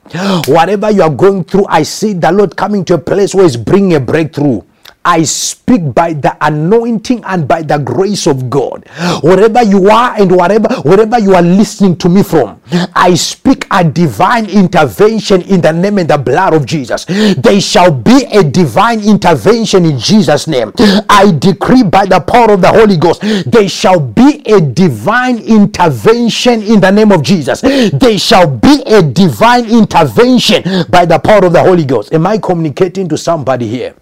Whatever 0.48 0.92
you 0.92 1.02
are 1.02 1.10
going 1.10 1.44
through, 1.44 1.66
I 1.68 1.84
see 1.84 2.14
the 2.14 2.32
Lord 2.32 2.56
coming 2.56 2.86
to 2.86 2.96
a 2.96 2.98
place 3.00 3.34
where 3.34 3.46
He's 3.46 3.58
bringing 3.58 3.96
a 3.96 4.00
breakthrough. 4.00 4.62
I 5.06 5.24
speak 5.24 5.94
by 5.94 6.14
the 6.14 6.38
anointing 6.46 7.24
and 7.26 7.48
by 7.48 7.62
the 7.62 7.78
grace 7.78 8.28
of 8.28 8.50
God. 8.50 8.88
Wherever 9.22 9.62
you 9.64 9.90
are 9.90 10.16
and 10.20 10.32
whatever 10.36 10.74
wherever 10.84 11.20
you 11.20 11.36
are 11.36 11.42
listening 11.42 11.98
to 11.98 12.10
me 12.10 12.24
from, 12.24 12.62
I 12.96 13.16
speak 13.16 13.68
a 13.72 13.84
divine 13.84 14.50
intervention 14.50 15.42
in 15.42 15.62
the 15.62 15.72
name 15.72 15.98
and 15.98 16.10
the 16.10 16.18
blood 16.18 16.54
of 16.54 16.66
Jesus. 16.66 17.06
There 17.06 17.60
shall 17.60 17.92
be 17.92 18.26
a 18.32 18.44
divine 18.44 19.02
intervention 19.04 19.86
in 19.86 20.00
Jesus' 20.00 20.48
name. 20.48 20.72
I 21.10 21.36
decree 21.38 21.84
by 21.84 22.06
the 22.06 22.20
power 22.20 22.52
of 22.52 22.62
the 22.62 22.70
Holy 22.72 22.98
Ghost, 22.98 23.22
there 23.46 23.68
shall 23.68 24.00
be 24.00 24.42
a 24.46 24.62
divine 24.62 25.40
intervention 25.40 26.62
in 26.64 26.80
the 26.80 26.92
name 26.92 27.12
of 27.12 27.24
Jesus. 27.24 27.62
There 27.62 28.18
shall 28.18 28.48
be 28.50 28.84
a 28.86 29.02
divine 29.02 29.70
intervention 29.70 30.86
by 30.90 31.06
the 31.06 31.20
power 31.20 31.46
of 31.46 31.54
the 31.54 31.64
Holy 31.64 31.86
Ghost. 31.86 32.14
Am 32.14 32.26
I 32.28 32.38
communicating 32.38 33.08
to 33.10 33.18
somebody 33.18 33.68
here? 33.68 33.96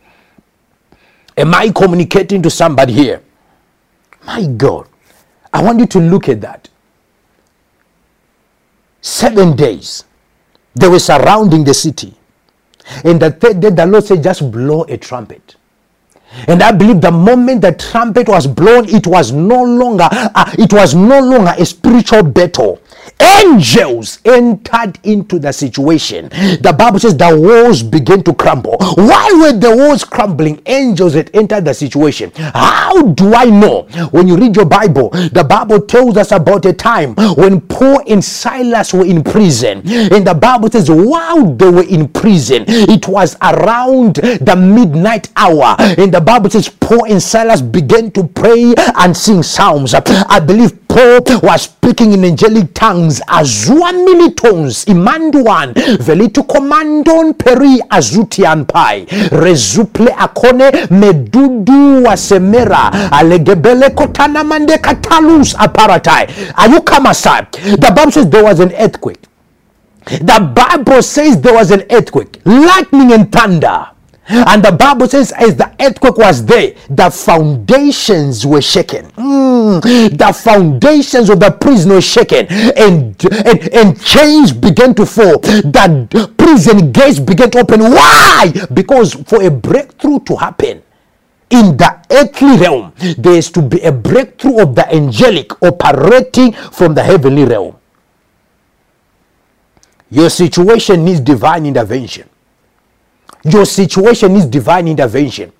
Am 1.37 1.53
I 1.53 1.69
communicating 1.71 2.41
to 2.41 2.49
somebody 2.49 2.93
here? 2.93 3.21
My 4.25 4.45
God, 4.45 4.87
I 5.53 5.63
want 5.63 5.79
you 5.79 5.87
to 5.87 5.99
look 5.99 6.29
at 6.29 6.41
that. 6.41 6.69
Seven 9.01 9.55
days 9.55 10.05
they 10.75 10.87
were 10.87 10.99
surrounding 10.99 11.63
the 11.63 11.73
city. 11.73 12.15
And 13.03 13.21
the 13.21 13.31
third 13.31 13.59
day, 13.59 13.69
the 13.69 13.85
Lord 13.85 14.03
said, 14.03 14.23
just 14.23 14.51
blow 14.51 14.83
a 14.83 14.97
trumpet. 14.97 15.55
And 16.47 16.61
I 16.63 16.71
believe 16.71 17.01
the 17.01 17.11
moment 17.11 17.61
the 17.61 17.73
trumpet 17.73 18.27
was 18.27 18.47
blown, 18.47 18.87
it 18.89 19.07
was 19.07 19.31
no 19.31 19.63
longer 19.63 20.07
uh, 20.11 20.51
it 20.57 20.73
was 20.73 20.95
no 20.95 21.19
longer 21.19 21.53
a 21.57 21.65
spiritual 21.65 22.23
battle 22.23 22.81
angels 23.21 24.19
entered 24.25 24.99
into 25.03 25.39
the 25.39 25.51
situation. 25.51 26.29
The 26.29 26.75
Bible 26.77 26.99
says 26.99 27.15
the 27.15 27.37
walls 27.37 27.83
began 27.83 28.23
to 28.23 28.33
crumble. 28.33 28.77
Why 28.79 29.29
were 29.41 29.57
the 29.57 29.75
walls 29.75 30.03
crumbling? 30.03 30.61
Angels 30.65 31.13
had 31.13 31.29
entered 31.33 31.65
the 31.65 31.73
situation. 31.73 32.31
How 32.35 33.01
do 33.01 33.33
I 33.33 33.45
know? 33.45 33.83
When 34.11 34.27
you 34.27 34.37
read 34.37 34.55
your 34.55 34.65
Bible, 34.65 35.09
the 35.09 35.45
Bible 35.47 35.81
tells 35.81 36.17
us 36.17 36.31
about 36.31 36.65
a 36.65 36.73
time 36.73 37.15
when 37.35 37.61
Paul 37.61 38.01
and 38.07 38.23
Silas 38.23 38.93
were 38.93 39.05
in 39.05 39.23
prison. 39.23 39.81
And 39.87 40.25
the 40.25 40.33
Bible 40.33 40.69
says 40.69 40.89
while 40.89 41.45
they 41.53 41.69
were 41.69 41.87
in 41.87 42.07
prison, 42.07 42.65
it 42.67 43.07
was 43.07 43.35
around 43.41 44.15
the 44.15 44.55
midnight 44.55 45.29
hour. 45.35 45.75
And 45.79 46.13
the 46.13 46.20
Bible 46.21 46.49
says 46.49 46.69
Paul 46.69 47.05
and 47.09 47.21
Silas 47.21 47.61
began 47.61 48.11
to 48.11 48.23
pray 48.23 48.73
and 48.77 49.15
sing 49.15 49.43
psalms. 49.43 49.93
I 49.93 50.39
believe 50.39 50.87
Paul 50.87 51.21
was 51.41 51.61
speaking 51.63 52.11
in 52.11 52.25
angelic 52.25 52.73
tongues 52.73 53.21
azua 53.27 53.91
militons 53.95 54.85
imanduan 54.91 55.73
velitu 56.07 56.43
commandon 56.47 57.33
peri 57.33 57.79
azutian 57.89 58.65
pai 58.67 59.05
rezuple 59.31 60.11
akone 60.25 60.67
medudu 60.91 62.03
wasemera 62.03 62.91
alegebele 63.11 63.89
kotana 63.95 64.43
mande 64.43 64.77
katalus 64.81 65.55
aparatai 65.55 66.27
aside? 67.07 67.47
the 67.51 67.91
bible 67.95 68.11
says 68.11 68.29
there 68.29 68.43
was 68.43 68.59
an 68.59 68.71
earthquake 68.75 69.23
the 70.05 70.39
bible 70.55 71.01
says 71.01 71.39
there 71.41 71.53
was 71.53 71.71
an 71.71 71.83
earthquake 71.89 72.39
lightning 72.45 73.11
and 73.13 73.31
thunder 73.31 73.90
and 74.31 74.63
the 74.63 74.71
Bible 74.71 75.07
says, 75.07 75.31
as 75.33 75.55
the 75.55 75.69
earthquake 75.79 76.17
was 76.17 76.45
there, 76.45 76.73
the 76.89 77.09
foundations 77.09 78.45
were 78.45 78.61
shaken. 78.61 79.05
Mm, 79.11 80.17
the 80.17 80.33
foundations 80.33 81.29
of 81.29 81.39
the 81.39 81.51
prison 81.51 81.91
were 81.91 82.01
shaken, 82.01 82.47
and, 82.49 83.15
and, 83.45 83.73
and 83.73 84.01
chains 84.01 84.51
began 84.53 84.95
to 84.95 85.05
fall. 85.05 85.39
The 85.39 86.33
prison 86.37 86.91
gates 86.91 87.19
began 87.19 87.51
to 87.51 87.59
open. 87.59 87.81
Why? 87.81 88.53
Because 88.73 89.13
for 89.13 89.43
a 89.43 89.51
breakthrough 89.51 90.19
to 90.21 90.35
happen, 90.37 90.81
in 91.49 91.75
the 91.75 91.99
earthly 92.09 92.57
realm, 92.57 92.93
there 93.17 93.33
is 93.33 93.51
to 93.51 93.61
be 93.61 93.81
a 93.81 93.91
breakthrough 93.91 94.61
of 94.61 94.75
the 94.75 94.87
angelic 94.93 95.61
operating 95.61 96.53
from 96.53 96.93
the 96.93 97.03
heavenly 97.03 97.43
realm. 97.43 97.75
Your 100.09 100.29
situation 100.29 101.03
needs 101.03 101.19
divine 101.19 101.65
intervention. 101.65 102.30
Your 103.43 103.65
situation 103.65 104.35
is 104.35 104.45
divine 104.45 104.87
intervention. 104.87 105.51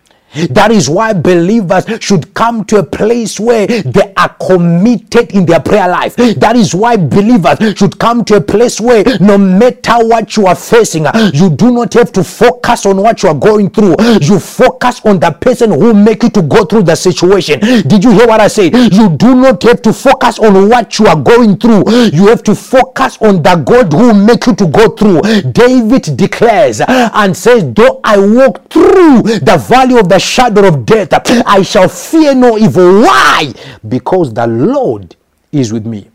That 0.49 0.71
is 0.71 0.89
why 0.89 1.13
believers 1.13 1.85
should 1.99 2.33
come 2.33 2.63
to 2.65 2.77
a 2.77 2.83
place 2.83 3.39
where 3.39 3.67
they 3.67 4.13
are 4.15 4.29
committed 4.35 5.31
in 5.33 5.45
their 5.45 5.59
prayer 5.59 5.87
life. 5.89 6.15
That 6.15 6.55
is 6.55 6.73
why 6.73 6.97
believers 6.97 7.57
should 7.77 7.99
come 7.99 8.23
to 8.25 8.35
a 8.37 8.41
place 8.41 8.79
where 8.79 9.03
no 9.19 9.37
matter 9.37 9.95
what 10.07 10.37
you 10.37 10.47
are 10.47 10.55
facing, 10.55 11.05
you 11.33 11.49
do 11.49 11.71
not 11.71 11.93
have 11.93 12.11
to 12.13 12.23
focus 12.23 12.85
on 12.85 12.97
what 12.97 13.23
you 13.23 13.29
are 13.29 13.35
going 13.35 13.69
through. 13.69 13.95
You 14.21 14.39
focus 14.39 15.01
on 15.05 15.19
the 15.19 15.31
person 15.31 15.71
who 15.71 15.93
make 15.93 16.23
you 16.23 16.29
to 16.29 16.41
go 16.41 16.65
through 16.65 16.83
the 16.83 16.95
situation. 16.95 17.59
Did 17.59 18.03
you 18.03 18.11
hear 18.11 18.27
what 18.27 18.39
I 18.39 18.47
said? 18.47 18.73
You 18.93 19.09
do 19.09 19.35
not 19.35 19.61
have 19.63 19.81
to 19.83 19.93
focus 19.93 20.39
on 20.39 20.69
what 20.69 20.97
you 20.99 21.07
are 21.07 21.15
going 21.21 21.57
through. 21.57 21.89
You 22.11 22.27
have 22.27 22.43
to 22.43 22.55
focus 22.55 23.17
on 23.21 23.43
the 23.43 23.55
God 23.55 23.91
who 23.93 24.13
make 24.13 24.45
you 24.47 24.55
to 24.55 24.67
go 24.67 24.89
through. 24.89 25.21
David 25.51 26.15
declares 26.15 26.81
and 26.87 27.35
says, 27.35 27.65
though 27.73 27.99
I 28.03 28.17
walk 28.17 28.69
through 28.69 29.23
the 29.23 29.65
valley 29.67 29.99
of 29.99 30.07
the 30.09 30.19
shadow 30.21 30.67
of 30.67 30.85
death, 30.85 31.09
I 31.45 31.61
shall 31.63 31.89
fear 31.89 32.33
no 32.33 32.57
evil. 32.57 33.01
Why? 33.01 33.53
Because 33.87 34.33
the 34.33 34.47
Lord 34.47 35.15
is 35.51 35.73
with 35.73 35.85
me. 35.85 36.09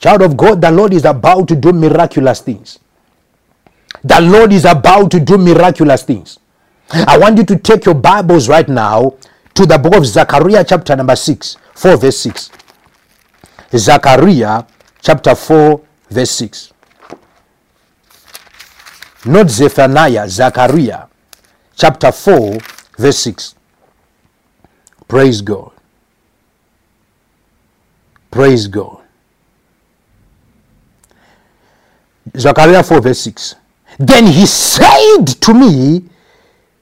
Child 0.00 0.22
of 0.22 0.36
God, 0.36 0.60
the 0.60 0.70
Lord 0.70 0.92
is 0.92 1.04
about 1.04 1.48
to 1.48 1.56
do 1.56 1.72
miraculous 1.72 2.40
things. 2.40 2.78
The 4.02 4.20
Lord 4.20 4.52
is 4.52 4.64
about 4.64 5.10
to 5.12 5.20
do 5.20 5.38
miraculous 5.38 6.02
things. 6.02 6.38
I 6.90 7.18
want 7.18 7.38
you 7.38 7.44
to 7.44 7.56
take 7.56 7.84
your 7.84 7.94
Bibles 7.94 8.48
right 8.48 8.68
now 8.68 9.14
to 9.54 9.66
the 9.66 9.78
book 9.78 9.96
of 9.96 10.06
Zechariah, 10.06 10.64
chapter 10.64 10.94
number 10.94 11.16
6, 11.16 11.56
4, 11.74 11.96
verse 11.96 12.18
6. 12.18 12.50
Zechariah, 13.74 14.64
chapter 15.00 15.34
4, 15.34 15.80
verse 16.10 16.30
6. 16.30 16.72
Not 19.24 19.50
Zephaniah, 19.50 20.28
Zechariah, 20.28 21.06
chapter 21.74 22.12
4, 22.12 22.58
Verse 22.96 23.18
6. 23.18 23.54
Praise 25.08 25.40
God. 25.40 25.72
Praise 28.30 28.66
God. 28.66 29.02
Zechariah 32.36 32.82
4, 32.82 33.00
verse 33.00 33.20
6. 33.20 33.54
Then 33.98 34.26
he 34.26 34.46
said 34.46 35.26
to 35.40 35.54
me, 35.54 36.04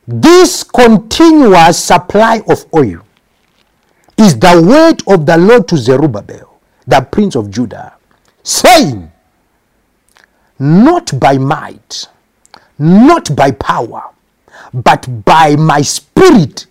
This 0.06 0.64
continuous 0.64 1.78
supply 1.78 2.42
of 2.48 2.64
oil 2.74 3.02
is 4.16 4.38
the 4.38 4.62
word 4.62 5.02
of 5.12 5.26
the 5.26 5.36
Lord 5.36 5.68
to 5.68 5.76
Zerubbabel, 5.76 6.60
the 6.86 7.00
prince 7.00 7.36
of 7.36 7.50
Judah, 7.50 7.94
saying, 8.42 9.10
Not 10.58 11.18
by 11.20 11.38
might, 11.38 12.08
not 12.78 13.34
by 13.36 13.50
power, 13.52 14.13
but 14.74 15.24
by 15.24 15.54
my 15.56 15.80
spirit, 15.82 16.66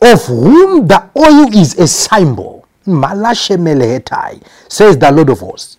of 0.00 0.24
whom 0.26 0.86
the 0.86 1.10
oil 1.16 1.54
is 1.54 1.78
a 1.78 1.86
symbol. 1.86 2.66
Malashemelehetai, 2.86 4.42
says 4.68 4.96
the 4.96 5.12
Lord 5.12 5.28
of 5.28 5.40
hosts. 5.40 5.76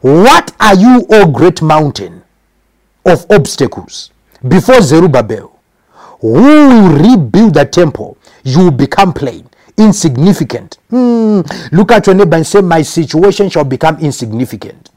What 0.00 0.54
are 0.58 0.74
you, 0.74 1.04
O 1.10 1.30
great 1.30 1.60
mountain 1.60 2.22
of 3.04 3.26
obstacles, 3.30 4.10
before 4.48 4.80
Zerubbabel, 4.80 5.58
who 6.20 6.32
will 6.32 6.92
rebuild 6.96 7.54
the 7.54 7.66
temple? 7.66 8.16
You 8.44 8.60
will 8.60 8.70
become 8.70 9.12
plain, 9.12 9.46
insignificant. 9.76 10.78
Hmm. 10.88 11.42
Look 11.72 11.92
at 11.92 12.06
your 12.06 12.14
neighbor 12.14 12.36
and 12.36 12.46
say, 12.46 12.62
My 12.62 12.80
situation 12.80 13.50
shall 13.50 13.64
become 13.64 13.98
insignificant. 13.98 14.90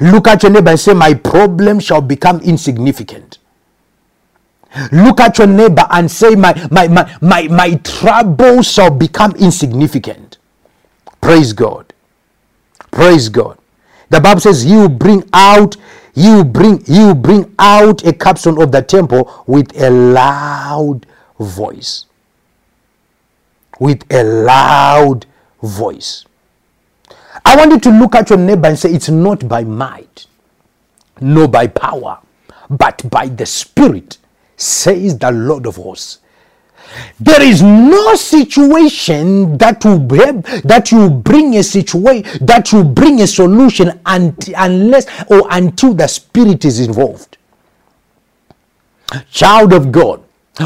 Look 0.00 0.26
at 0.28 0.42
your 0.42 0.52
neighbor 0.52 0.70
and 0.70 0.80
say, 0.80 0.94
My 0.94 1.12
problem 1.12 1.80
shall 1.80 2.00
become 2.00 2.40
insignificant. 2.40 3.38
Look 4.92 5.20
at 5.20 5.38
your 5.38 5.46
neighbor 5.46 5.86
and 5.90 6.10
say, 6.10 6.34
My 6.34 6.54
my 6.70 6.88
my 6.88 7.16
my, 7.20 7.48
my 7.48 7.74
trouble 7.76 8.62
shall 8.62 8.90
become 8.90 9.32
insignificant. 9.36 10.38
Praise 11.20 11.52
God. 11.52 11.92
Praise 12.90 13.28
God. 13.28 13.58
The 14.10 14.20
Bible 14.20 14.40
says 14.40 14.64
You 14.64 14.88
bring 14.88 15.28
out, 15.32 15.76
you 16.14 16.44
bring, 16.44 16.82
you 16.86 17.14
bring 17.14 17.54
out 17.58 18.04
a 18.06 18.12
capstone 18.12 18.62
of 18.62 18.72
the 18.72 18.82
temple 18.82 19.44
with 19.46 19.76
a 19.80 19.90
loud 19.90 21.06
voice. 21.38 22.06
With 23.80 24.04
a 24.12 24.22
loud 24.22 25.26
voice. 25.62 26.24
I 27.44 27.56
want 27.56 27.72
you 27.72 27.80
to 27.80 27.90
look 27.90 28.14
at 28.14 28.30
your 28.30 28.38
neighbor 28.38 28.68
and 28.68 28.78
say, 28.78 28.92
It's 28.92 29.08
not 29.08 29.48
by 29.48 29.64
might, 29.64 30.26
nor 31.20 31.48
by 31.48 31.66
power, 31.66 32.18
but 32.70 33.08
by 33.10 33.26
the 33.28 33.46
Spirit, 33.46 34.18
says 34.56 35.18
the 35.18 35.30
Lord 35.30 35.66
of 35.66 35.76
hosts. 35.76 36.18
There 37.18 37.42
is 37.42 37.62
no 37.62 38.14
situation 38.14 39.58
that 39.58 39.84
will 39.84 39.98
have, 39.98 40.42
that 40.62 40.92
you 40.92 41.10
bring 41.10 41.56
a 41.56 41.62
situation 41.62 42.46
that 42.46 42.72
will 42.72 42.84
bring 42.84 43.20
a 43.20 43.26
solution 43.26 44.00
and, 44.06 44.36
unless 44.56 45.06
or 45.28 45.46
until 45.50 45.94
the 45.94 46.06
spirit 46.06 46.64
is 46.64 46.80
involved. 46.80 47.36
Child 49.30 49.72
of 49.72 49.92
God, 49.92 50.22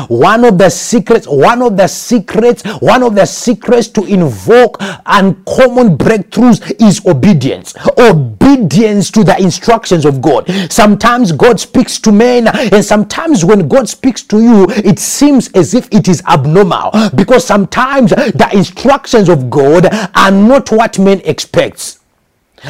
one 0.09 0.45
of 0.45 0.59
the 0.59 0.69
secrets, 0.69 1.27
one 1.27 1.63
of 1.63 1.77
the 1.77 1.87
secrets, 1.87 2.63
one 2.81 3.03
of 3.03 3.15
the 3.15 3.25
secrets 3.27 3.89
to 3.89 4.05
invoke 4.05 4.77
uncommon 5.07 5.97
breakthroughs 5.97 6.61
is 6.81 7.05
obedience. 7.07 7.75
Obedience 7.99 9.11
to 9.11 9.25
the 9.25 9.37
instructions 9.41 10.05
of 10.05 10.21
God. 10.21 10.49
Sometimes 10.71 11.33
God 11.33 11.59
speaks 11.59 11.99
to 12.01 12.13
men, 12.13 12.49
and 12.49 12.85
sometimes 12.85 13.45
when 13.45 13.69
God 13.69 13.89
speaks 13.89 14.23
to 14.25 14.41
you, 14.41 14.67
it 14.69 14.99
seems 14.99 15.49
as 15.53 15.75
if 15.75 15.89
it 15.93 16.09
is 16.09 16.23
abnormal 16.29 16.91
because 17.15 17.45
sometimes 17.45 18.11
the 18.11 18.49
instructions 18.53 19.29
of 19.29 19.49
God 19.49 19.89
are 20.15 20.31
not 20.31 20.71
what 20.71 20.99
men 20.99 21.21
expects. 21.25 21.98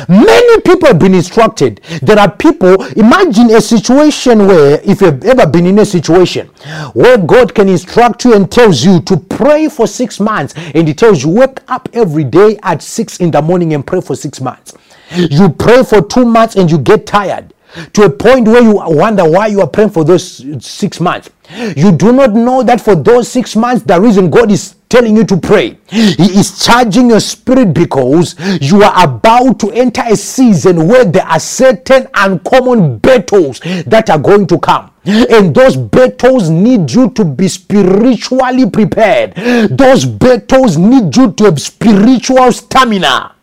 Many 0.09 0.61
people 0.63 0.89
have 0.89 0.99
been 0.99 1.15
instructed. 1.15 1.81
There 2.03 2.19
are 2.19 2.31
people, 2.31 2.85
imagine 2.97 3.51
a 3.51 3.61
situation 3.61 4.47
where, 4.47 4.81
if 4.85 5.01
you've 5.01 5.25
ever 5.25 5.47
been 5.47 5.67
in 5.67 5.79
a 5.79 5.85
situation 5.87 6.49
where 6.93 7.19
God 7.19 7.55
can 7.55 7.69
instruct 7.69 8.25
you 8.25 8.35
and 8.35 8.51
tells 8.51 8.85
you 8.85 9.01
to 9.03 9.17
pray 9.17 9.69
for 9.69 9.87
six 9.87 10.21
months, 10.21 10.55
and 10.75 10.87
He 10.87 10.95
tells 10.95 11.23
you, 11.23 11.31
wake 11.31 11.61
up 11.69 11.89
every 11.93 12.25
day 12.25 12.59
at 12.63 12.83
six 12.83 13.19
in 13.19 13.31
the 13.31 13.41
morning 13.41 13.75
and 13.75 13.87
pray 13.87 14.01
for 14.01 14.15
six 14.15 14.41
months. 14.41 14.75
You 15.15 15.49
pray 15.49 15.83
for 15.85 16.03
two 16.03 16.25
months 16.25 16.57
and 16.57 16.71
you 16.71 16.79
get 16.79 17.07
tired 17.07 17.55
to 17.95 18.05
a 18.05 18.11
point 18.11 18.47
where 18.47 18.63
you 18.63 18.75
wonder 18.75 19.29
why 19.29 19.47
you 19.47 19.61
are 19.61 19.67
praying 19.67 19.91
for 19.91 20.05
those 20.05 20.45
six 20.65 21.01
months. 21.01 21.31
You 21.77 21.93
do 21.93 22.13
not 22.13 22.33
know 22.33 22.63
that 22.63 22.81
for 22.81 22.95
those 22.95 23.29
six 23.29 23.57
months, 23.57 23.83
the 23.85 23.99
reason 24.01 24.29
God 24.29 24.51
is 24.51 24.75
telling 24.89 25.17
you 25.17 25.25
to 25.25 25.37
pray, 25.37 25.79
He 25.89 26.39
is 26.39 26.65
charging 26.65 27.11
your 27.11 27.21
spirit 27.21 27.75
because 27.75 28.37
you 28.61 28.83
are 28.83 29.05
about 29.05 29.61
to 29.61 29.71
enter 29.73 30.03
a 30.07 30.17
season 30.17 30.89
where 30.89 31.05
there 31.05 31.27
are 31.27 31.41
certain 31.41 32.09
uncommon 32.15 32.99
battles 32.99 33.61
that 33.87 34.09
are 34.11 34.19
going 34.19 34.47
to 34.47 34.59
come. 34.59 34.91
And 35.05 35.55
those 35.55 35.77
battles 35.77 36.51
need 36.51 36.91
you 36.91 37.11
to 37.11 37.25
be 37.25 37.49
spiritually 37.49 38.69
prepared. 38.69 39.35
Those 39.71 40.05
battles 40.05 40.77
need 40.77 41.17
you 41.17 41.33
to 41.33 41.45
have 41.45 41.61
spiritual 41.61 42.53
stamina. 42.53 43.35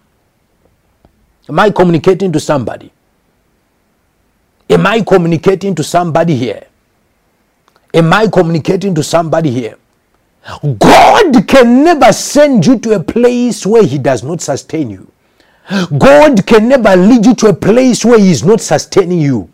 Am 1.47 1.59
I 1.59 1.69
communicating 1.69 2.31
to 2.31 2.39
somebody? 2.39 2.91
Am 4.69 4.85
I 4.85 5.01
communicating 5.01 5.75
to 5.75 5.83
somebody 5.83 6.35
here? 6.35 6.65
Am 7.93 8.11
I 8.11 8.27
communicating 8.27 8.95
to 8.95 9.03
somebody 9.03 9.51
here? 9.51 9.77
God 10.61 11.47
can 11.47 11.83
never 11.83 12.13
send 12.13 12.65
you 12.65 12.77
to 12.79 12.93
a 12.93 13.03
place 13.03 13.65
where 13.65 13.83
He 13.83 13.97
does 13.97 14.23
not 14.23 14.41
sustain 14.41 14.89
you. 14.89 15.11
God 15.97 16.45
can 16.45 16.69
never 16.69 16.95
lead 16.95 17.25
you 17.25 17.33
to 17.35 17.47
a 17.47 17.53
place 17.53 18.05
where 18.05 18.19
He 18.19 18.29
is 18.29 18.43
not 18.43 18.61
sustaining 18.61 19.19
you. 19.19 19.49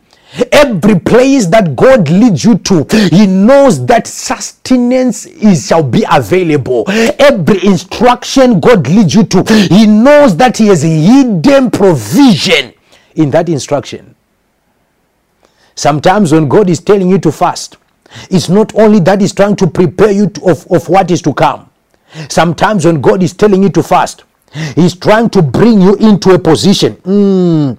Every 0.51 0.99
place 0.99 1.45
that 1.47 1.75
God 1.75 2.09
leads 2.09 2.43
you 2.43 2.57
to, 2.57 2.85
He 3.09 3.25
knows 3.27 3.85
that 3.85 4.07
sustenance 4.07 5.25
is 5.25 5.67
shall 5.67 5.83
be 5.83 6.05
available. 6.09 6.85
Every 6.87 7.65
instruction 7.65 8.59
God 8.59 8.87
leads 8.87 9.15
you 9.15 9.23
to, 9.23 9.43
He 9.69 9.87
knows 9.87 10.35
that 10.37 10.57
He 10.57 10.67
has 10.67 10.83
a 10.83 10.87
hidden 10.87 11.71
provision 11.71 12.73
in 13.15 13.31
that 13.31 13.47
instruction. 13.49 14.15
Sometimes 15.75 16.33
when 16.33 16.49
God 16.49 16.69
is 16.69 16.81
telling 16.81 17.09
you 17.09 17.19
to 17.19 17.31
fast, 17.31 17.77
it's 18.29 18.49
not 18.49 18.73
only 18.75 18.99
that 19.01 19.21
He's 19.21 19.33
trying 19.33 19.55
to 19.57 19.67
prepare 19.67 20.11
you 20.11 20.27
to, 20.29 20.51
of, 20.51 20.71
of 20.71 20.89
what 20.89 21.11
is 21.11 21.21
to 21.23 21.33
come. 21.33 21.69
Sometimes 22.29 22.85
when 22.85 23.01
God 23.01 23.23
is 23.23 23.33
telling 23.33 23.63
you 23.63 23.69
to 23.69 23.83
fast, 23.83 24.23
He's 24.75 24.95
trying 24.95 25.29
to 25.31 25.41
bring 25.41 25.81
you 25.81 25.95
into 25.95 26.31
a 26.31 26.39
position. 26.39 26.95
Mm, 26.97 27.77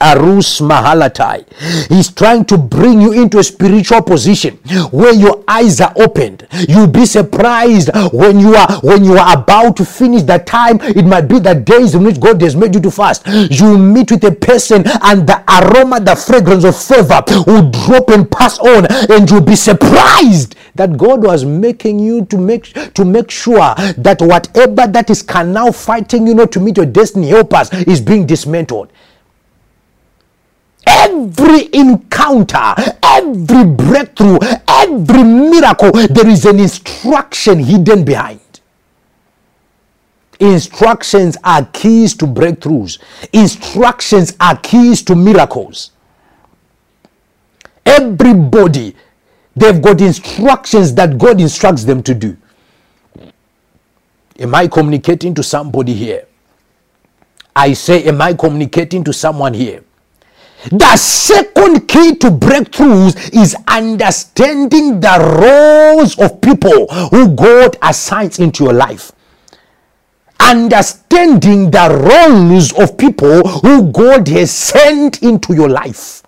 Arus 0.00 0.60
Mahalatai. 0.62 1.44
He's 1.88 2.10
trying 2.10 2.46
to 2.46 2.56
bring 2.56 3.00
you 3.00 3.12
into 3.12 3.38
a 3.38 3.44
spiritual 3.44 4.02
position 4.02 4.56
where 4.90 5.12
your 5.12 5.44
eyes 5.46 5.80
are 5.80 5.92
opened. 5.96 6.46
You'll 6.68 6.86
be 6.86 7.04
surprised 7.04 7.90
when 8.12 8.40
you 8.40 8.54
are 8.54 8.80
when 8.80 9.04
you 9.04 9.18
are 9.18 9.36
about 9.36 9.76
to 9.76 9.84
finish 9.84 10.22
the 10.22 10.38
time. 10.38 10.78
It 10.80 11.04
might 11.04 11.28
be 11.28 11.38
the 11.38 11.54
days 11.54 11.94
in 11.94 12.04
which 12.04 12.18
God 12.18 12.40
has 12.42 12.56
made 12.56 12.74
you 12.74 12.80
to 12.80 12.90
fast. 12.90 13.26
You 13.26 13.76
meet 13.76 14.10
with 14.10 14.24
a 14.24 14.32
person 14.32 14.84
and 15.02 15.26
the 15.26 15.42
aroma, 15.48 16.00
the 16.00 16.16
fragrance 16.16 16.64
of 16.64 16.76
favor 16.80 17.22
will 17.46 17.70
drop 17.70 18.08
and 18.10 18.30
pass 18.30 18.58
on, 18.58 18.86
and 19.10 19.30
you'll 19.30 19.42
be 19.42 19.56
surprised 19.56 20.56
that 20.76 20.96
God 20.96 21.22
was 21.22 21.44
making 21.44 21.98
you 21.98 22.24
to 22.26 22.38
make 22.38 22.72
to 22.94 23.04
make 23.04 23.30
sure 23.30 23.74
that 23.98 24.18
whatever 24.20 24.86
that 24.86 25.10
is 25.10 25.22
can 25.22 25.52
now 25.52 25.70
fighting 25.70 26.26
you 26.26 26.34
not 26.34 26.52
to 26.52 26.60
meet 26.60 26.76
your 26.78 26.86
destiny 26.86 27.28
helpers 27.28 27.70
is 27.72 28.00
being 28.00 28.24
dismantled 28.26 28.90
every 30.90 31.68
encounter, 31.72 32.74
every 33.02 33.64
breakthrough, 33.64 34.38
every 34.68 35.22
miracle, 35.22 35.92
there 35.92 36.28
is 36.28 36.44
an 36.44 36.58
instruction 36.58 37.58
hidden 37.60 38.04
behind. 38.04 38.40
Instructions 40.40 41.36
are 41.44 41.66
keys 41.66 42.14
to 42.14 42.26
breakthroughs, 42.26 42.98
instructions 43.32 44.36
are 44.40 44.56
keys 44.56 45.02
to 45.02 45.14
miracles. 45.14 45.90
Everybody, 47.84 48.94
they've 49.54 49.80
got 49.80 50.00
instructions 50.00 50.94
that 50.94 51.18
God 51.18 51.40
instructs 51.40 51.84
them 51.84 52.02
to 52.04 52.14
do. 52.14 52.36
Am 54.38 54.54
I 54.54 54.68
communicating 54.68 55.34
to 55.34 55.42
somebody 55.42 55.92
here? 55.92 56.26
I 57.54 57.74
say, 57.74 58.04
Am 58.04 58.22
I 58.22 58.32
communicating 58.32 59.04
to 59.04 59.12
someone 59.12 59.52
here? 59.52 59.84
The 60.68 60.96
second 60.96 61.88
key 61.88 62.16
to 62.16 62.30
breakthroughs 62.30 63.32
is 63.32 63.56
understanding 63.66 65.00
the 65.00 65.16
roles 65.40 66.18
of 66.18 66.40
people 66.42 66.86
who 67.08 67.34
God 67.34 67.78
assigns 67.80 68.38
into 68.38 68.64
your 68.64 68.74
life. 68.74 69.12
Understanding 70.38 71.70
the 71.70 71.88
roles 71.88 72.72
of 72.78 72.98
people 72.98 73.42
who 73.60 73.90
God 73.90 74.28
has 74.28 74.50
sent 74.50 75.22
into 75.22 75.54
your 75.54 75.68
life. 75.68 76.22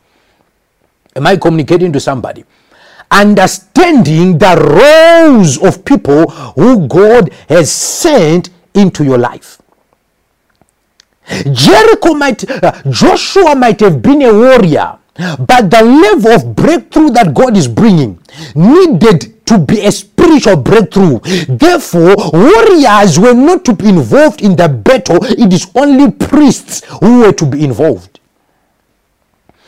Am 1.15 1.27
I 1.27 1.37
communicating 1.37 1.93
to 1.93 2.01
somebody? 2.01 2.45
Understanding 3.11 4.39
the 4.39 4.57
roles 4.57 5.59
of 5.59 5.85
people 5.85 6.31
who 6.57 6.89
God 6.89 7.31
has 7.51 7.71
sent 7.71 8.49
into 8.75 9.05
your 9.05 9.19
life. 9.19 9.62
Jericho 11.53 12.15
might, 12.15 12.49
uh, 12.51 12.73
Joshua 12.91 13.55
might 13.55 13.81
have 13.81 14.03
been 14.03 14.23
a 14.23 14.33
warrior, 14.33 14.99
but 15.39 15.71
the 15.71 15.83
level 15.83 16.33
of 16.33 16.57
breakthrough 16.57 17.11
that 17.11 17.33
God 17.35 17.57
is 17.57 17.69
bringing 17.69 18.19
needed 18.55 19.45
to 19.47 19.59
be 19.59 19.81
a 19.85 19.93
spiritual 19.93 20.57
breakthrough. 20.57 21.21
Therefore, 21.49 22.15
warriors 22.33 23.19
were 23.19 23.35
not 23.35 23.65
to 23.67 23.73
be 23.75 23.89
involved 23.89 24.43
in 24.43 24.57
the 24.57 24.69
battle, 24.69 25.19
it 25.25 25.53
is 25.53 25.67
only 25.75 26.11
priests 26.11 26.83
who 27.01 27.21
were 27.21 27.33
to 27.33 27.47
be 27.47 27.65
involved. 27.65 28.12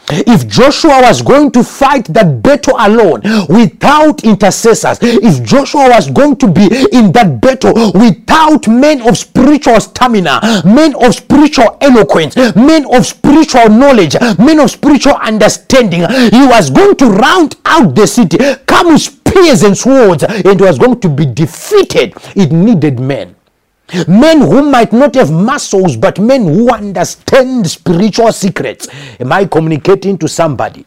If 0.09 0.47
Joshua 0.47 1.01
was 1.03 1.23
going 1.23 1.51
to 1.53 1.65
fight 1.65 2.05
that 2.13 2.43
battle 2.43 2.77
alone 2.79 3.23
without 3.49 4.23
intercessors, 4.25 4.99
if 5.01 5.43
Joshua 5.43 5.89
was 5.89 6.11
going 6.11 6.37
to 6.37 6.47
be 6.47 6.65
in 6.93 7.13
that 7.13 7.41
battle 7.41 7.93
without 7.93 8.69
men 8.69 9.01
of 9.09 9.17
spiritual 9.17 9.81
stamina, 9.81 10.63
men 10.65 10.95
of 10.97 11.15
spiritual 11.15 11.79
eloquence, 11.81 12.37
men 12.55 12.87
of 12.93 13.07
spiritual 13.07 13.69
knowledge, 13.71 14.17
men 14.39 14.61
of 14.61 14.71
spiritual 14.71 15.15
understanding, 15.15 16.01
he 16.01 16.47
was 16.47 16.71
going 16.71 16.97
to 16.97 17.07
round 17.07 17.57
out 17.65 17.95
the 17.95 18.07
city, 18.07 18.39
come 18.67 18.93
with 18.93 19.03
spears 19.03 19.63
and 19.63 19.77
swords, 19.77 20.23
and 20.25 20.61
was 20.61 20.79
going 20.79 21.01
to 21.01 21.09
be 21.09 21.27
defeated. 21.27 22.15
It 22.37 22.53
needed 22.53 23.01
men. 23.01 23.35
Men 24.09 24.41
who 24.41 24.71
might 24.71 24.93
not 24.93 25.15
have 25.15 25.31
muscles, 25.31 25.97
but 25.97 26.19
men 26.19 26.45
who 26.47 26.71
understand 26.71 27.69
spiritual 27.71 28.33
secrets. 28.33 28.89
Am 29.21 29.31
I 29.33 29.45
communicating 29.45 30.17
to 30.19 30.29
somebody? 30.29 30.87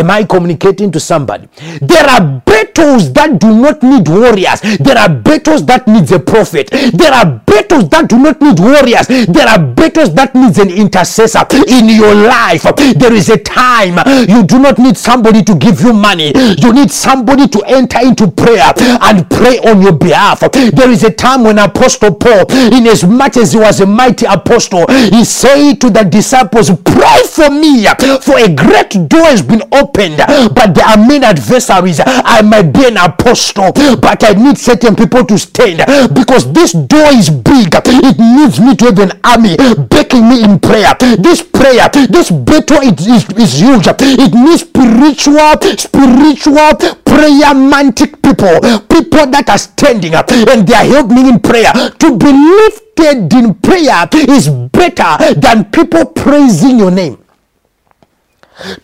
Am 0.00 0.10
I 0.10 0.24
communicating 0.24 0.90
to 0.92 0.98
somebody? 0.98 1.46
There 1.82 2.04
are 2.06 2.40
battles 2.46 3.12
that 3.12 3.38
do 3.38 3.54
not 3.54 3.82
need 3.82 4.08
warriors. 4.08 4.62
There 4.80 4.96
are 4.96 5.10
battles 5.10 5.66
that 5.66 5.86
needs 5.86 6.10
a 6.10 6.18
prophet. 6.18 6.70
There 6.70 7.12
are 7.12 7.26
battles 7.44 7.90
that 7.90 8.08
do 8.08 8.18
not 8.18 8.40
need 8.40 8.58
warriors. 8.58 9.06
There 9.06 9.46
are 9.46 9.58
battles 9.58 10.14
that 10.14 10.34
needs 10.34 10.58
an 10.58 10.70
intercessor 10.70 11.44
in 11.68 11.90
your 11.90 12.14
life. 12.14 12.62
There 12.96 13.12
is 13.12 13.28
a 13.28 13.36
time 13.36 13.98
you 14.26 14.42
do 14.42 14.58
not 14.58 14.78
need 14.78 14.96
somebody 14.96 15.42
to 15.44 15.54
give 15.54 15.82
you 15.82 15.92
money. 15.92 16.32
You 16.34 16.72
need 16.72 16.90
somebody 16.90 17.46
to 17.48 17.60
enter 17.66 18.00
into 18.00 18.30
prayer 18.30 18.72
and 19.02 19.28
pray 19.28 19.58
on 19.58 19.82
your 19.82 19.92
behalf. 19.92 20.40
There 20.50 20.90
is 20.90 21.04
a 21.04 21.10
time 21.10 21.44
when 21.44 21.58
Apostle 21.58 22.14
Paul, 22.14 22.50
in 22.72 22.86
as 22.86 23.04
much 23.04 23.36
as 23.36 23.52
he 23.52 23.58
was 23.58 23.80
a 23.82 23.86
mighty 23.86 24.24
apostle, 24.24 24.86
he 24.88 25.24
said 25.26 25.74
to 25.82 25.90
the 25.90 26.04
disciples, 26.04 26.70
Pray 26.84 27.20
for 27.28 27.50
me, 27.50 27.84
for 28.22 28.38
a 28.38 28.48
great 28.48 28.96
door 29.10 29.26
has 29.28 29.42
been 29.42 29.62
opened 29.72 29.89
opened, 29.90 30.16
but 30.54 30.74
there 30.74 30.84
are 30.86 30.96
many 30.96 31.24
adversaries. 31.24 32.00
I 32.04 32.42
might 32.42 32.72
be 32.72 32.86
an 32.86 32.96
apostle, 32.96 33.72
but 33.72 34.22
I 34.24 34.32
need 34.32 34.58
certain 34.58 34.94
people 34.96 35.24
to 35.26 35.38
stand 35.38 35.78
because 36.14 36.52
this 36.52 36.72
door 36.72 37.08
is 37.12 37.30
big. 37.30 37.74
It 37.74 38.18
needs 38.18 38.60
me 38.60 38.76
to 38.76 38.84
have 38.86 38.98
an 38.98 39.12
army 39.24 39.56
backing 39.88 40.28
me 40.28 40.42
in 40.44 40.58
prayer. 40.58 40.94
This 41.18 41.42
prayer, 41.42 41.88
this 41.92 42.30
battle 42.30 42.82
is, 42.82 43.06
is, 43.06 43.28
is 43.36 43.60
huge. 43.60 43.86
It 43.86 44.34
needs 44.34 44.62
spiritual, 44.62 45.60
spiritual 45.76 46.74
prayer 47.04 47.54
mantic 47.54 48.22
people, 48.22 48.60
people 48.88 49.26
that 49.30 49.48
are 49.48 49.58
standing 49.58 50.14
up 50.14 50.30
and 50.30 50.66
they 50.66 50.74
are 50.74 50.84
helping 50.84 51.26
in 51.26 51.40
prayer. 51.40 51.72
To 51.72 52.16
be 52.16 52.32
lifted 52.32 53.32
in 53.34 53.54
prayer 53.54 54.08
is 54.12 54.48
better 54.48 55.34
than 55.34 55.64
people 55.66 56.06
praising 56.06 56.78
your 56.78 56.90
name. 56.90 57.19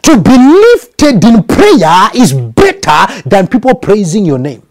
To 0.03 0.21
be 0.21 0.37
lifted 0.37 1.25
in 1.25 1.43
prayer 1.45 2.11
is 2.15 2.33
better 2.33 3.23
than 3.29 3.47
people 3.49 3.75
praising 3.75 4.25
your 4.25 4.39
name. 4.39 4.63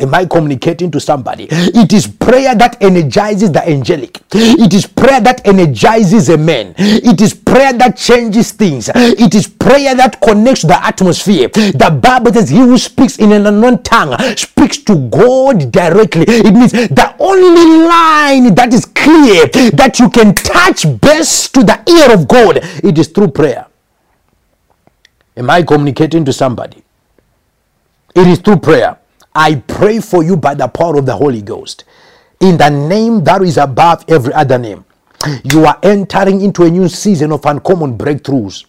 Am 0.00 0.14
I 0.14 0.26
communicating 0.26 0.92
to 0.92 1.00
somebody? 1.00 1.48
It 1.50 1.92
is 1.92 2.06
prayer 2.06 2.54
that 2.54 2.80
energizes 2.80 3.50
the 3.50 3.68
angelic. 3.68 4.20
It 4.32 4.72
is 4.72 4.86
prayer 4.86 5.20
that 5.20 5.44
energizes 5.44 6.28
a 6.28 6.38
man. 6.38 6.74
It 6.78 7.20
is 7.20 7.34
prayer 7.34 7.72
that 7.72 7.96
changes 7.96 8.52
things. 8.52 8.88
It 8.94 9.34
is 9.34 9.48
prayer 9.48 9.96
that 9.96 10.20
connects 10.20 10.62
the 10.62 10.78
atmosphere. 10.80 11.48
The 11.48 11.98
Bible 12.00 12.32
says, 12.32 12.48
He 12.48 12.58
who 12.58 12.78
speaks 12.78 13.18
in 13.18 13.32
an 13.32 13.46
unknown 13.46 13.82
tongue 13.82 14.16
speaks 14.36 14.78
to 14.78 14.94
God 15.08 15.72
directly. 15.72 16.26
It 16.28 16.54
means 16.54 16.70
the 16.70 17.16
only 17.18 17.88
line 17.88 18.54
that 18.54 18.72
is 18.72 18.84
clear 18.84 19.46
that 19.72 19.98
you 19.98 20.10
can 20.10 20.32
touch 20.32 20.86
best 21.00 21.52
to 21.54 21.64
the 21.64 21.82
ear 21.90 22.14
of 22.14 22.28
God, 22.28 22.60
it 22.84 22.96
is 22.98 23.08
through 23.08 23.28
prayer. 23.28 23.66
Am 25.38 25.48
I 25.50 25.62
communicating 25.62 26.24
to 26.24 26.32
somebody? 26.32 26.82
It 28.12 28.26
is 28.26 28.40
through 28.40 28.56
prayer. 28.56 28.98
I 29.32 29.54
pray 29.54 30.00
for 30.00 30.24
you 30.24 30.36
by 30.36 30.54
the 30.54 30.66
power 30.66 30.98
of 30.98 31.06
the 31.06 31.14
Holy 31.14 31.42
Ghost. 31.42 31.84
In 32.40 32.56
the 32.56 32.68
name 32.68 33.22
that 33.22 33.40
is 33.42 33.56
above 33.56 34.04
every 34.08 34.32
other 34.34 34.58
name. 34.58 34.84
You 35.44 35.64
are 35.64 35.78
entering 35.84 36.40
into 36.40 36.64
a 36.64 36.70
new 36.70 36.88
season 36.88 37.30
of 37.30 37.46
uncommon 37.46 37.96
breakthroughs. 37.96 38.64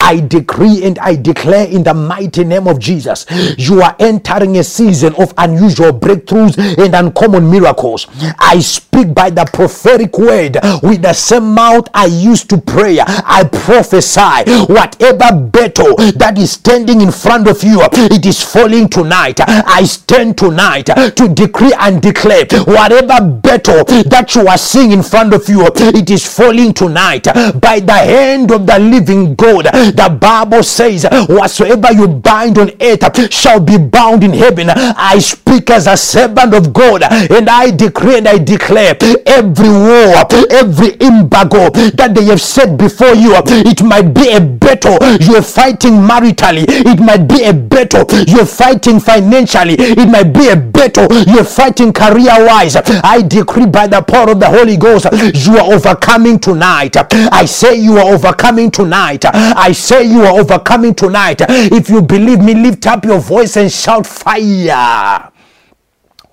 I 0.00 0.20
decree 0.20 0.84
and 0.84 0.98
I 0.98 1.16
declare 1.16 1.66
in 1.66 1.82
the 1.82 1.94
mighty 1.94 2.44
name 2.44 2.68
of 2.68 2.78
Jesus, 2.78 3.24
you 3.56 3.80
are 3.80 3.96
entering 3.98 4.58
a 4.58 4.64
season 4.64 5.14
of 5.14 5.32
unusual 5.38 5.92
breakthroughs 5.92 6.58
and 6.78 6.94
uncommon 6.94 7.50
miracles. 7.50 8.06
I 8.38 8.60
speak 8.60 9.14
by 9.14 9.30
the 9.30 9.46
prophetic 9.46 10.18
word 10.18 10.58
with 10.82 11.00
the 11.02 11.14
same 11.14 11.54
mouth 11.54 11.88
I 11.94 12.06
used 12.06 12.50
to 12.50 12.58
pray. 12.58 12.98
I 13.00 13.44
prophesy 13.50 14.50
whatever 14.72 15.32
battle 15.34 15.96
that 16.16 16.34
is 16.38 16.52
standing 16.52 17.00
in 17.00 17.10
front 17.10 17.48
of 17.48 17.62
you, 17.64 17.80
it 17.92 18.26
is 18.26 18.42
falling 18.42 18.88
tonight. 18.88 19.40
I 19.40 19.84
stand 19.84 20.36
tonight 20.36 20.86
to 20.86 21.28
decree 21.28 21.72
and 21.80 22.02
declare 22.02 22.44
whatever 22.66 23.24
battle 23.24 23.84
that 23.84 24.32
you 24.34 24.46
are 24.46 24.58
seeing 24.58 24.92
in 24.92 25.02
front 25.02 25.32
of 25.32 25.48
you, 25.48 25.66
it 25.66 26.10
is 26.10 26.26
falling 26.26 26.74
tonight 26.74 27.24
by 27.24 27.80
the 27.80 27.92
hand 27.94 28.50
of 28.52 28.66
the 28.66 28.78
living 28.78 29.34
God. 29.34 29.53
The 29.62 30.16
Bible 30.20 30.62
says, 30.62 31.06
Whatsoever 31.28 31.92
you 31.92 32.08
bind 32.08 32.58
on 32.58 32.70
earth 32.80 33.32
shall 33.32 33.60
be 33.60 33.78
bound 33.78 34.24
in 34.24 34.32
heaven. 34.32 34.70
I 34.70 35.18
speak 35.18 35.70
as 35.70 35.86
a 35.86 35.96
servant 35.96 36.54
of 36.54 36.72
God 36.72 37.02
and 37.04 37.48
I 37.48 37.70
decree 37.70 38.18
and 38.18 38.28
I 38.28 38.38
declare 38.38 38.96
every 39.26 39.68
war, 39.68 40.14
every 40.50 40.96
embargo 41.00 41.70
that 41.70 42.12
they 42.14 42.24
have 42.26 42.40
set 42.40 42.76
before 42.76 43.14
you, 43.14 43.34
it 43.46 43.82
might 43.82 44.12
be 44.14 44.30
a 44.32 44.40
battle 44.40 44.98
you're 45.20 45.42
fighting 45.42 45.92
maritally, 45.94 46.64
it 46.68 47.00
might 47.00 47.26
be 47.28 47.44
a 47.44 47.52
battle 47.52 48.06
you're 48.26 48.46
fighting 48.46 49.00
financially, 49.00 49.74
it 49.78 50.08
might 50.08 50.32
be 50.32 50.48
a 50.48 50.56
battle 50.56 51.06
you're 51.26 51.44
fighting 51.44 51.92
career 51.92 52.46
wise. 52.46 52.76
I 52.76 53.22
decree 53.22 53.66
by 53.66 53.86
the 53.86 54.02
power 54.02 54.30
of 54.30 54.40
the 54.40 54.46
Holy 54.48 54.76
Ghost, 54.76 55.06
you 55.46 55.58
are 55.58 55.72
overcoming 55.72 56.38
tonight. 56.38 56.96
I 57.32 57.44
say 57.44 57.76
you 57.76 57.98
are 57.98 58.12
overcoming 58.14 58.70
tonight. 58.70 59.24
I 59.56 59.72
say 59.72 60.04
you 60.04 60.22
are 60.22 60.38
overcoming 60.40 60.94
tonight. 60.94 61.42
If 61.48 61.88
you 61.90 62.02
believe 62.02 62.40
me, 62.40 62.54
lift 62.54 62.86
up 62.86 63.04
your 63.04 63.18
voice 63.20 63.56
and 63.56 63.70
shout 63.70 64.06
fire. 64.06 65.30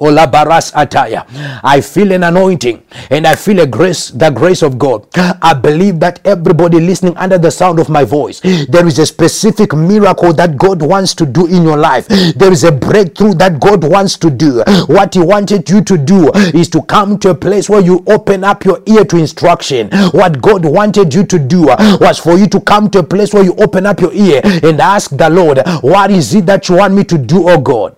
Olabaras 0.02 0.74
Ataya. 0.74 1.26
I 1.64 1.80
feel 1.82 2.12
an 2.12 2.24
anointing 2.24 2.82
and 3.12 3.28
I 3.28 3.36
feel 3.36 3.60
a 3.60 3.68
grace, 3.68 4.10
the 4.10 4.32
grace 4.32 4.64
of 4.64 4.78
God. 4.80 5.06
I 5.16 5.54
believe 5.54 6.00
that 6.00 6.20
everybody 6.26 6.80
listening 6.80 7.16
under 7.18 7.38
the 7.38 7.52
sound 7.52 7.80
of 7.80 7.88
my 7.88 8.04
voice, 8.04 8.40
there 8.42 8.88
is 8.88 8.98
a 9.00 9.06
specific 9.06 9.74
miracle 9.76 10.34
that 10.34 10.58
God 10.58 10.82
wants 10.82 11.14
to 11.16 11.26
do 11.26 11.46
in 11.46 11.64
your 11.64 11.78
life. 11.78 12.08
There 12.36 12.52
is 12.52 12.64
a 12.64 12.72
breakthrough 12.72 13.36
that 13.36 13.60
God 13.60 13.84
wants 13.84 14.18
to 14.18 14.32
do. 14.32 14.64
What 14.88 15.14
He 15.14 15.20
wanted 15.22 15.70
you 15.70 15.84
to 15.84 15.98
do 15.98 16.32
is 16.54 16.68
to 16.70 16.82
come 16.82 17.20
to 17.20 17.30
a 17.30 17.36
place 17.36 17.70
where 17.70 17.82
you 17.82 18.04
open 18.08 18.44
up 18.44 18.66
your 18.66 18.82
ear 18.88 19.06
to 19.06 19.18
instruction. 19.18 19.90
What 20.12 20.42
God 20.42 20.66
wanted 20.66 21.14
you 21.14 21.24
to 21.26 21.38
do 21.38 21.68
was 22.02 22.18
for 22.18 22.38
you 22.38 22.48
to 22.48 22.60
come 22.62 22.90
to 22.90 23.00
a 23.00 23.04
place 23.04 23.34
where 23.34 23.44
you 23.44 23.54
open 23.56 23.86
up 23.86 24.02
your 24.02 24.14
ear 24.14 24.42
and 24.44 24.82
ask 24.82 25.16
the 25.16 25.30
Lord, 25.30 25.60
What 25.82 26.10
is 26.10 26.34
it 26.34 26.48
that 26.48 26.68
you 26.70 26.78
want 26.78 26.96
me 26.96 27.04
to 27.04 27.18
do, 27.18 27.48
oh 27.50 27.60
God? 27.60 27.96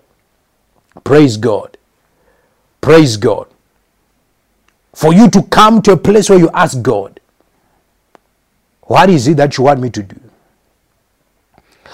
Praise 1.04 1.38
God. 1.38 1.78
Praise 2.84 3.16
God. 3.18 3.48
For 4.94 5.14
you 5.14 5.30
to 5.32 5.42
come 5.44 5.82
to 5.84 5.94
a 5.94 5.98
place 5.98 6.30
where 6.30 6.40
you 6.40 6.50
ask 6.54 6.82
God, 6.82 7.22
What 8.84 9.10
is 9.10 9.28
it 9.30 9.38
that 9.38 9.58
you 9.58 9.64
want 9.64 9.80
me 9.80 9.90
to 9.92 10.04
do? 10.04 10.20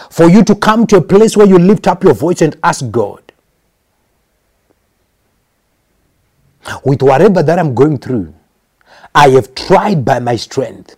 For 0.09 0.27
you 0.27 0.43
to 0.43 0.55
come 0.55 0.87
to 0.87 0.97
a 0.97 1.01
place 1.01 1.37
where 1.37 1.47
you 1.47 1.59
lift 1.59 1.87
up 1.87 2.03
your 2.03 2.15
voice 2.15 2.41
and 2.41 2.57
ask 2.63 2.89
God, 2.89 3.21
with 6.83 7.03
whatever 7.03 7.43
that 7.43 7.59
I'm 7.59 7.75
going 7.75 7.99
through, 7.99 8.33
I 9.13 9.29
have 9.29 9.53
tried 9.53 10.03
by 10.03 10.19
my 10.19 10.35
strength. 10.37 10.97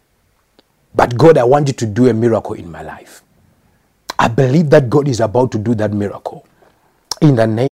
But 0.96 1.18
God, 1.18 1.38
I 1.38 1.44
want 1.44 1.68
you 1.68 1.74
to 1.74 1.86
do 1.86 2.08
a 2.10 2.14
miracle 2.14 2.54
in 2.54 2.72
my 2.72 2.82
life. 2.82 3.24
I 4.18 4.30
believe 4.30 4.70
that 4.70 4.90
God 4.90 5.10
is 5.10 5.20
about 5.20 5.52
to 5.52 5.58
do 5.58 5.76
that 5.76 5.92
miracle. 5.92 6.48
In 7.22 7.36
the 7.36 7.48
name 7.48 7.71